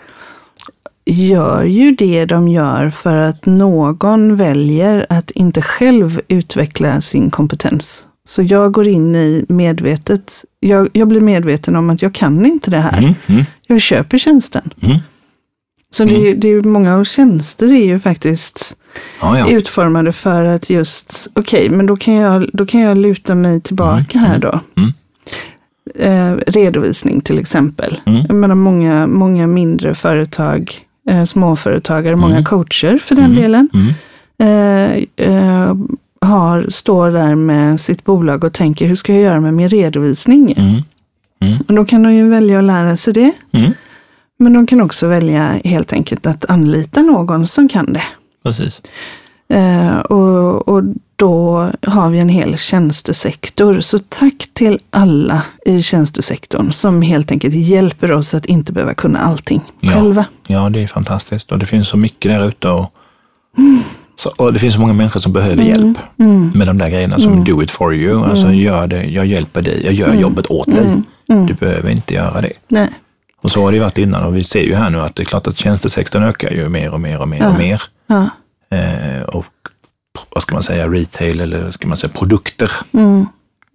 gör 1.06 1.64
ju 1.64 1.94
det 1.94 2.24
de 2.24 2.48
gör 2.48 2.90
för 2.90 3.16
att 3.16 3.46
någon 3.46 4.36
väljer 4.36 5.06
att 5.08 5.30
inte 5.30 5.62
själv 5.62 6.20
utveckla 6.28 7.00
sin 7.00 7.30
kompetens. 7.30 8.06
Så 8.24 8.42
jag 8.42 8.72
går 8.72 8.86
in 8.86 9.16
i 9.16 9.44
medvetet, 9.48 10.44
jag, 10.60 10.88
jag 10.92 11.08
blir 11.08 11.20
medveten 11.20 11.76
om 11.76 11.90
att 11.90 12.02
jag 12.02 12.14
kan 12.14 12.46
inte 12.46 12.70
det 12.70 12.80
här. 12.80 12.98
Mm, 12.98 13.14
mm, 13.26 13.44
Jag 13.66 13.80
köper 13.80 14.18
tjänsten. 14.18 14.70
mm. 14.82 14.98
Så 15.94 16.04
det, 16.04 16.28
är- 16.30 16.34
det 16.34 16.48
är, 16.48 16.60
många 16.60 17.04
tjänster 17.04 17.66
är 17.72 17.84
ju 17.84 18.00
faktiskt 18.00 18.76
Ja, 19.20 19.38
ja. 19.38 19.46
utformade 19.48 20.12
för 20.12 20.44
att 20.44 20.70
just, 20.70 21.30
okej, 21.34 21.70
men 21.70 21.86
då 21.86 21.96
kan, 21.96 22.14
jag, 22.14 22.50
då 22.52 22.66
kan 22.66 22.80
jag 22.80 22.96
luta 22.96 23.34
mig 23.34 23.60
tillbaka 23.60 24.18
här 24.18 24.38
då. 24.38 24.60
mm. 24.76 24.92
Eh, 25.94 26.36
redovisning 26.46 27.20
till 27.20 27.38
exempel. 27.38 28.00
Mm. 28.06 28.22
Jag 28.28 28.34
menar 28.36 28.54
många, 28.54 29.06
många 29.06 29.46
mindre 29.46 29.94
företag, 29.94 30.78
eh, 31.10 31.24
småföretagare, 31.24 32.16
många 32.16 32.44
coacher 32.44 32.98
för 32.98 33.14
den 33.14 33.24
Mm. 33.24 33.36
delen, 33.42 33.68
Mm. 33.74 33.88
eh, 35.18 35.26
eh, 35.28 35.74
har, 36.20 36.66
står 36.70 37.10
där 37.10 37.34
med 37.34 37.80
sitt 37.80 38.04
bolag 38.04 38.44
och 38.44 38.52
tänker, 38.52 38.86
hur 38.86 38.94
ska 38.94 39.12
jag 39.12 39.22
göra 39.22 39.40
med 39.40 39.54
min 39.54 39.68
redovisning? 39.68 40.52
Mm. 40.56 40.82
Och 41.68 41.74
då 41.74 41.84
kan 41.84 42.02
de 42.02 42.14
ju 42.14 42.28
välja 42.28 42.58
att 42.58 42.64
lära 42.64 42.96
sig 42.96 43.12
det. 43.14 43.32
Mm. 44.40 44.52
Men 44.52 44.52
de 44.52 44.66
kan 44.66 44.80
också 44.80 45.08
välja 45.08 45.60
helt 45.64 45.92
enkelt 45.92 46.26
att 46.26 46.50
anlita 46.50 47.02
någon 47.02 47.46
som 47.46 47.68
kan 47.68 47.92
det. 47.92 48.02
Precis. 48.42 48.82
Eh, 49.48 49.98
och, 49.98 50.68
och 50.68 50.82
då 51.16 51.70
har 51.86 52.10
vi 52.10 52.18
en 52.18 52.28
hel 52.28 52.58
tjänstesektor. 52.58 53.80
Så 53.80 53.98
tack 53.98 54.48
till 54.54 54.78
alla 54.90 55.42
i 55.66 55.82
tjänstesektorn 55.82 56.72
som 56.72 57.02
helt 57.02 57.30
enkelt 57.30 57.54
hjälper 57.54 58.12
oss 58.12 58.34
att 58.34 58.46
inte 58.46 58.72
behöva 58.72 58.94
kunna 58.94 59.18
allting 59.18 59.60
Ja. 59.80 59.92
själva. 59.92 60.24
Ja, 60.46 60.68
det 60.68 60.82
är 60.82 60.86
fantastiskt 60.86 61.52
och 61.52 61.58
det 61.58 61.66
finns 61.66 61.88
så 61.88 61.96
mycket 61.96 62.32
där 62.32 62.48
ute. 62.48 62.68
Och, 62.68 62.92
så, 64.20 64.30
och 64.36 64.52
det 64.52 64.58
finns 64.58 64.74
så 64.74 64.80
många 64.80 64.92
människor 64.92 65.20
som 65.20 65.32
behöver 65.32 65.62
hjälp 65.62 65.98
Mm. 66.18 66.50
med 66.54 66.66
de 66.66 66.78
där 66.78 66.90
grejerna 66.90 67.18
som 67.18 67.44
do 67.44 67.62
it 67.62 67.70
for 67.70 67.94
you. 67.94 68.24
Alltså 68.24 68.52
gör 68.52 68.86
det, 68.86 69.02
jag 69.04 69.26
hjälper 69.26 69.62
dig, 69.62 69.82
jag 69.84 69.94
gör 69.94 70.14
jobbet 70.14 70.50
åt 70.50 70.66
dig. 70.66 70.86
Mm. 71.28 71.46
Du 71.46 71.54
behöver 71.54 71.90
inte 71.90 72.14
göra 72.14 72.40
det. 72.40 72.52
Nej. 72.68 72.88
Och 73.44 73.50
så 73.50 73.62
har 73.64 73.70
det 73.70 73.76
ju 73.76 73.82
varit 73.82 73.98
innan 73.98 74.24
och 74.24 74.36
vi 74.36 74.44
ser 74.44 74.62
ju 74.62 74.74
här 74.74 74.90
nu 74.90 75.00
att 75.00 75.14
det 75.14 75.22
är 75.22 75.24
klart 75.24 75.46
att 75.46 75.56
tjänstesektorn 75.56 76.22
ökar 76.22 76.50
ju 76.50 76.68
mer 76.68 76.90
och 76.90 77.00
mer 77.00 77.20
och 77.20 77.28
mer 77.28 77.48
och 77.48 77.58
mer. 77.58 77.82
Ja. 78.06 78.28
Eh, 78.76 79.22
och 79.22 79.46
vad 80.30 80.42
ska 80.42 80.54
man 80.54 80.62
säga, 80.62 80.88
retail 80.88 81.40
eller 81.40 81.70
ska 81.70 81.88
man 81.88 81.96
säga 81.96 82.12
produkter. 82.14 82.70
Mm. 82.92 83.26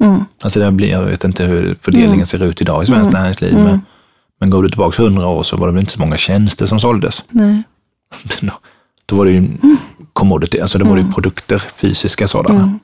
Mm. 0.03 0.25
Alltså 0.43 0.59
det 0.59 0.71
blir, 0.71 0.87
jag 0.89 1.01
vet 1.03 1.23
inte 1.23 1.43
hur 1.43 1.77
fördelningen 1.81 2.25
ser 2.25 2.43
ut 2.43 2.61
idag 2.61 2.83
i 2.83 2.85
svenskt 2.85 3.11
näringsliv. 3.13 3.53
Men, 3.53 3.81
men 4.39 4.49
går 4.49 4.63
du 4.63 4.69
tillbaka 4.69 5.03
hundra 5.03 5.27
år 5.27 5.43
så 5.43 5.57
var 5.57 5.67
det 5.67 5.73
väl 5.73 5.79
inte 5.79 5.91
så 5.93 5.99
många 5.99 6.17
tjänster 6.17 6.65
som 6.65 6.79
såldes. 6.79 7.23
Nej. 7.29 7.63
Då- 9.05 9.15
var 9.15 9.25
det 9.25 9.31
ju 9.31 9.47
commodity, 10.13 10.59
alltså 10.59 10.77
det 10.77 10.83
var 10.85 10.97
ju 10.97 11.11
produkter, 11.11 11.59
fysiska 11.75 12.27
sådana. 12.27 12.79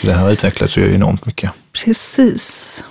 Så 0.00 0.06
Det 0.06 0.12
har 0.12 0.30
utvecklats 0.30 0.76
ju 0.76 0.94
enormt 0.94 1.26
mycket. 1.26 1.50
Precis. 1.72 2.84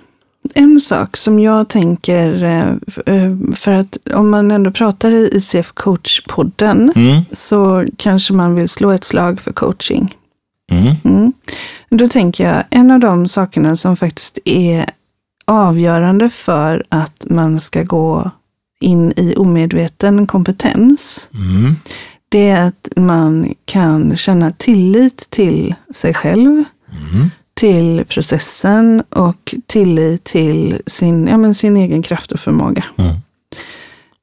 En 0.56 0.80
sak 0.80 1.18
som 1.18 1.40
jag 1.40 1.70
tänker, 1.70 2.44
eh, 2.44 2.70
eh, 3.16 3.36
för 3.56 3.72
att 3.72 3.98
om 4.14 4.30
man 4.30 4.52
ändå 4.52 4.72
pratar 4.72 5.12
i 5.12 5.30
ICF 5.34 5.74
Coach-podden 5.74 6.92
Mm, 6.96 7.22
så 7.32 7.86
kanske 7.98 8.34
man 8.34 8.56
vill 8.56 8.70
slå 8.70 8.92
ett 8.92 9.04
slag 9.04 9.42
för 9.42 9.54
coaching. 9.54 10.16
mm, 10.72 10.96
Mm. 11.04 11.34
Då 11.90 12.08
tänker 12.08 12.44
jag, 12.44 12.64
en 12.70 12.92
av 12.92 13.00
de 13.00 13.28
sakerna 13.28 13.76
som 13.76 13.98
faktiskt 13.98 14.40
är 14.46 14.86
avgörande 15.46 16.30
för 16.30 16.84
att 16.90 17.26
man 17.30 17.60
ska 17.62 17.84
gå 17.84 18.32
in 18.80 19.14
i 19.16 19.36
omedveten 19.36 20.28
kompetens, 20.28 21.30
mm, 21.34 21.76
det 22.30 22.50
är 22.50 22.68
att 22.68 22.88
man 22.96 23.54
kan 23.66 24.18
känna 24.18 24.52
tillit 24.52 25.30
till 25.30 25.76
sig 25.96 26.14
själv, 26.14 26.64
mm, 27.12 27.30
till 27.62 28.06
processen 28.10 29.04
och 29.10 29.56
tillit 29.68 30.24
till 30.24 30.82
sin, 30.86 31.28
ja, 31.28 31.38
men 31.38 31.54
sin 31.56 31.78
egen 31.78 32.02
kraft 32.02 32.32
och 32.32 32.40
förmåga. 32.40 32.84
mm. 32.96 33.14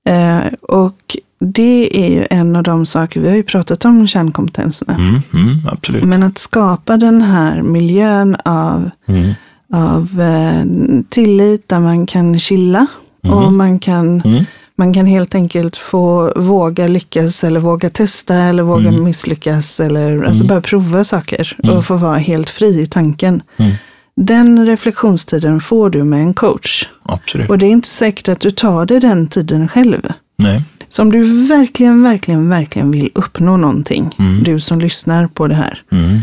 Eh, 0.08 0.52
och 0.62 1.16
det 1.40 2.04
är 2.04 2.10
ju 2.10 2.26
en 2.30 2.56
av 2.56 2.62
de 2.62 2.86
saker, 2.86 3.20
vi 3.20 3.28
har 3.28 3.36
ju 3.36 3.42
pratat 3.42 3.84
om 3.84 4.08
kärnkompetenserna, 4.08 4.94
Mm, 4.94 5.20
mm, 5.34 6.08
men 6.08 6.22
att 6.22 6.38
skapa 6.38 6.96
den 6.96 7.22
här 7.22 7.62
miljön 7.62 8.36
av 8.44 8.90
Mm, 9.06 9.32
av 9.72 10.20
eh, 10.20 10.64
tillit 11.08 11.68
där 11.68 11.80
man 11.80 12.06
kan 12.06 12.38
chilla 12.38 12.86
och 13.22 13.52
man 13.52 13.78
kan 13.78 14.20
mm, 14.20 14.44
Man 14.78 14.94
kan 14.94 15.06
helt 15.06 15.34
enkelt 15.34 15.76
få 15.76 16.32
våga 16.36 16.86
lyckas 16.88 17.44
eller 17.44 17.60
våga 17.60 17.90
testa 17.90 18.34
eller 18.34 18.62
våga 18.62 18.88
Mm. 18.88 19.04
misslyckas 19.04 19.80
eller 19.80 20.22
alltså 20.24 20.44
bara 20.46 20.60
prova 20.60 21.04
saker 21.04 21.56
Mm. 21.64 21.76
och 21.76 21.84
få 21.84 21.96
vara 21.96 22.18
helt 22.18 22.50
fri 22.50 22.80
i 22.80 22.86
tanken. 22.86 23.42
Mm. 23.56 23.72
Den 24.16 24.66
reflektionstiden 24.66 25.60
får 25.60 25.90
du 25.90 26.04
med 26.04 26.20
en 26.20 26.34
coach. 26.34 26.88
Absolut. 27.02 27.50
Och 27.50 27.58
det 27.58 27.66
är 27.66 27.70
inte 27.70 27.88
säkert 27.88 28.28
att 28.28 28.40
du 28.40 28.50
tar 28.50 28.86
dig 28.86 29.00
den 29.00 29.26
tiden 29.28 29.68
själv. 29.68 30.12
Nej. 30.36 30.62
Så 30.88 31.02
om 31.02 31.12
du 31.12 31.46
verkligen, 31.46 32.02
verkligen, 32.02 32.48
verkligen 32.48 32.90
vill 32.90 33.10
uppnå 33.14 33.56
någonting, 33.56 34.14
Mm. 34.18 34.42
du 34.44 34.60
som 34.60 34.80
lyssnar 34.80 35.26
på 35.26 35.46
det 35.46 35.54
här, 35.54 35.82
Mm. 35.92 36.20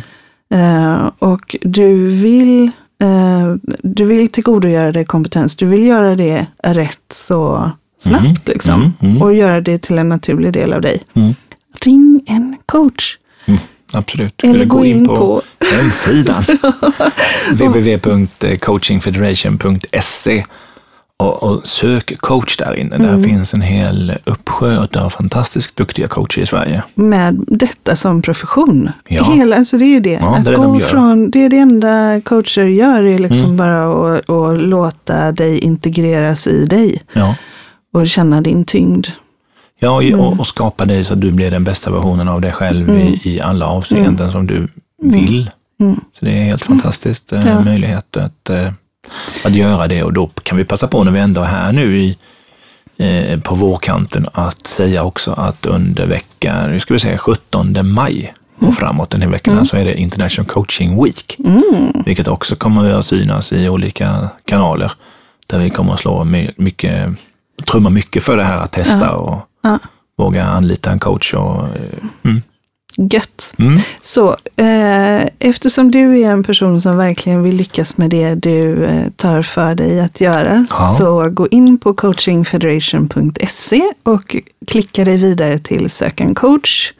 eh, 0.53 1.11
och 1.19 1.55
du 1.61 2.07
vill, 2.07 2.63
eh, 3.01 3.55
du 3.83 4.05
vill 4.05 4.27
tillgodogöra 4.29 4.91
dig 4.91 5.05
kompetens, 5.05 5.55
du 5.55 5.65
vill 5.65 5.83
göra 5.85 6.15
det 6.15 6.45
rätt 6.63 7.11
så 7.13 7.71
snabbt 7.99 8.23
Mm. 8.25 8.35
liksom, 8.45 8.81
Mm. 8.81 8.93
Mm. 9.01 9.21
och 9.21 9.33
göra 9.33 9.61
det 9.61 9.77
till 9.81 9.97
en 9.97 10.09
naturlig 10.09 10.53
del 10.53 10.73
av 10.73 10.81
dig. 10.81 11.03
Ring 11.81 12.23
en 12.27 12.55
coach. 12.65 13.17
Absolut. 13.93 14.43
Eller 14.43 14.65
gå 14.65 14.85
in 14.85 15.07
på, 15.07 15.41
hemsidan 15.71 16.43
www.coachingfederation.se 17.51 20.45
och, 21.17 21.43
och 21.43 21.67
sök 21.67 22.17
coach 22.17 22.57
där 22.57 22.75
inne. 22.75 22.97
Där 22.97 23.09
Mm. 23.09 23.23
finns 23.23 23.53
en 23.53 23.61
hel 23.61 24.13
uppsjö 24.25 24.87
av 24.95 25.09
fantastiskt 25.09 25.75
duktiga 25.75 26.07
coacher 26.07 26.41
i 26.41 26.45
Sverige. 26.45 26.83
med 26.95 27.45
detta 27.47 27.95
som 27.95 28.21
profession. 28.21 28.89
Ja. 29.07 29.23
Hela, 29.33 29.55
alltså 29.55 29.77
det 29.77 29.85
är 29.85 29.89
ju 29.89 29.99
det. 29.99 30.19
Ja, 30.21 30.35
att 30.35 30.45
det 30.45 30.51
är 30.51 30.55
gå 30.57 30.63
de 30.63 30.79
från, 30.79 31.31
det 31.31 31.45
är 31.45 31.49
det 31.49 31.57
enda 31.57 32.21
coacher 32.21 32.63
gör, 32.63 33.03
är 33.03 33.19
liksom 33.19 33.43
Mm. 33.43 33.57
bara 33.57 34.13
att, 34.15 34.29
att 34.29 34.61
låta 34.61 35.31
dig 35.31 35.59
integreras 35.59 36.47
i 36.47 36.65
dig 36.65 37.01
Ja. 37.13 37.35
Och 37.95 38.07
känna 38.07 38.41
din 38.41 38.65
tyngd. 38.65 39.07
Ja, 39.79 39.89
och, 39.89 40.03
Mm. 40.03 40.19
och, 40.19 40.39
och 40.39 40.47
skapa 40.47 40.85
dig 40.85 41.03
så 41.03 41.13
att 41.13 41.21
du 41.21 41.31
blir 41.31 41.51
den 41.51 41.63
bästa 41.63 41.91
versionen 41.91 42.27
av 42.27 42.41
dig 42.41 42.51
själv 42.51 42.89
Mm. 42.89 43.01
i, 43.01 43.21
i 43.23 43.41
alla 43.41 43.65
avseenden 43.67 44.31
som 44.31 44.47
du 44.47 44.67
vill. 45.01 45.51
Mm. 45.79 45.99
Så 46.11 46.25
det 46.25 46.31
är 46.39 46.43
helt 46.43 46.63
fantastiskt 46.63 47.33
eh, 47.33 47.47
Ja. 47.47 47.61
möjlighet 47.63 48.17
att, 48.17 48.49
eh, 48.49 48.71
att 49.43 49.55
göra 49.55 49.87
det 49.87 50.03
och 50.03 50.13
då 50.13 50.27
kan 50.43 50.57
vi 50.57 50.65
passa 50.65 50.87
på 50.87 51.03
när 51.03 51.11
vi 51.11 51.19
ändå 51.19 51.41
är 51.41 51.45
här 51.45 51.73
nu 51.73 51.97
i, 51.97 52.17
eh, 52.97 53.39
på 53.39 53.55
vårkanten 53.55 54.27
att 54.33 54.67
säga 54.67 55.03
också 55.03 55.31
att 55.31 55.65
under 55.65 56.05
veckan, 56.05 56.71
nu 56.71 56.79
ska 56.79 56.93
vi 56.93 56.99
säga 56.99 57.17
17 57.17 57.83
maj 57.83 58.33
och 58.59 58.75
framåt 58.75 59.09
den 59.09 59.21
här 59.21 59.29
veckan 59.29 59.65
så 59.65 59.77
är 59.77 59.85
det 59.85 59.99
International 59.99 60.49
Coaching 60.49 61.03
Week. 61.03 61.35
Mm. 61.45 62.03
Vilket 62.05 62.27
också 62.27 62.55
kommer 62.55 62.89
att 62.91 63.05
synas 63.05 63.53
i 63.53 63.69
olika 63.69 64.29
kanaler 64.45 64.91
där 65.47 65.59
vi 65.59 65.69
kommer 65.69 65.93
att 65.93 65.99
slå 65.99 66.23
my- 66.23 66.51
mycket, 66.57 67.09
trumma 67.63 67.89
mycket 67.89 68.23
för 68.23 68.37
det 68.37 68.43
här 68.43 68.57
att 68.57 68.71
testa 68.71 69.15
och 69.15 69.39
våga 70.17 70.43
anlita 70.43 70.91
en 70.91 70.99
coach. 70.99 71.33
Och, 71.33 71.63
eh, 71.63 72.07
mm. 72.23 72.41
Gött. 72.97 73.55
Mm. 73.59 73.79
Så 74.01 74.29
eh, 74.55 75.29
eftersom 75.39 75.91
du 75.91 76.19
är 76.19 76.31
en 76.31 76.43
person 76.43 76.81
som 76.81 76.97
verkligen 76.97 77.43
vill 77.43 77.55
lyckas 77.55 77.97
med 77.97 78.09
det 78.09 78.35
du 78.35 78.85
eh, 78.85 79.09
tar 79.15 79.41
för 79.41 79.75
dig 79.75 79.99
att 79.99 80.21
göra, 80.21 80.65
Ja. 80.69 80.95
så 80.97 81.29
gå 81.29 81.47
in 81.47 81.77
på 81.77 81.93
coachingfederation.se 81.93 83.81
och 84.03 84.35
klicka 84.67 85.03
dig 85.05 85.17
vidare 85.17 85.59
till 85.59 85.89
sök 85.89 86.21
en 86.21 86.35
coach. 86.35 86.93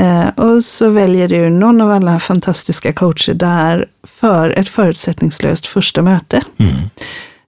Eh, 0.00 0.28
och 0.44 0.64
så 0.64 0.90
väljer 0.90 1.28
du 1.28 1.50
någon 1.50 1.80
av 1.80 1.90
alla 1.90 2.20
fantastiska 2.20 2.92
coacher 2.92 3.34
där 3.34 3.88
för 4.02 4.50
ett 4.50 4.68
förutsättningslöst 4.68 5.66
första 5.66 6.02
möte. 6.02 6.42
Mm. 6.58 6.74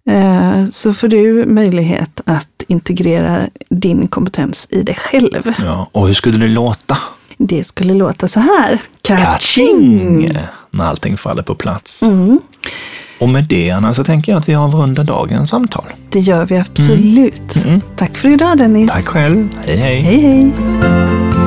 Eh, 0.09 0.69
så 0.71 0.95
får 0.95 1.09
du 1.09 1.45
möjlighet 1.47 2.21
att 2.25 2.49
integrera 2.69 3.41
din 3.71 4.07
kompetens 4.09 4.67
i 4.71 4.83
dig 4.83 4.95
själv. 4.95 5.53
Ja, 5.65 5.89
och 5.93 6.07
hur 6.07 6.15
skulle 6.15 6.39
det 6.39 6.49
låta? 6.49 6.99
Det 7.39 7.65
skulle 7.65 7.95
låta 7.95 8.29
så 8.29 8.41
här. 8.41 8.83
Catching! 9.03 10.31
När 10.71 10.85
allting 10.85 11.17
faller 11.17 11.43
på 11.43 11.55
plats. 11.55 12.03
Mm, 12.03 12.41
Och 13.19 13.29
med 13.29 13.45
det, 13.45 13.71
Anna, 13.71 13.95
så 13.95 14.05
tänker 14.05 14.33
jag 14.33 14.39
att 14.39 14.49
vi 14.49 14.55
avrundar 14.55 15.05
dagens 15.05 15.51
samtal. 15.51 15.85
det 16.11 16.21
gör 16.21 16.47
vi 16.47 16.59
absolut. 16.59 17.57
Mm. 17.67 17.81
Tack 17.97 18.17
för 18.19 18.29
idag 18.29 18.59
Dennis. 18.59 18.91
Tack 18.91 19.07
själv. 19.07 19.49
Hej, 19.67 19.77
hej. 19.77 20.01
Hej 20.01 20.21
hej. 20.21 21.38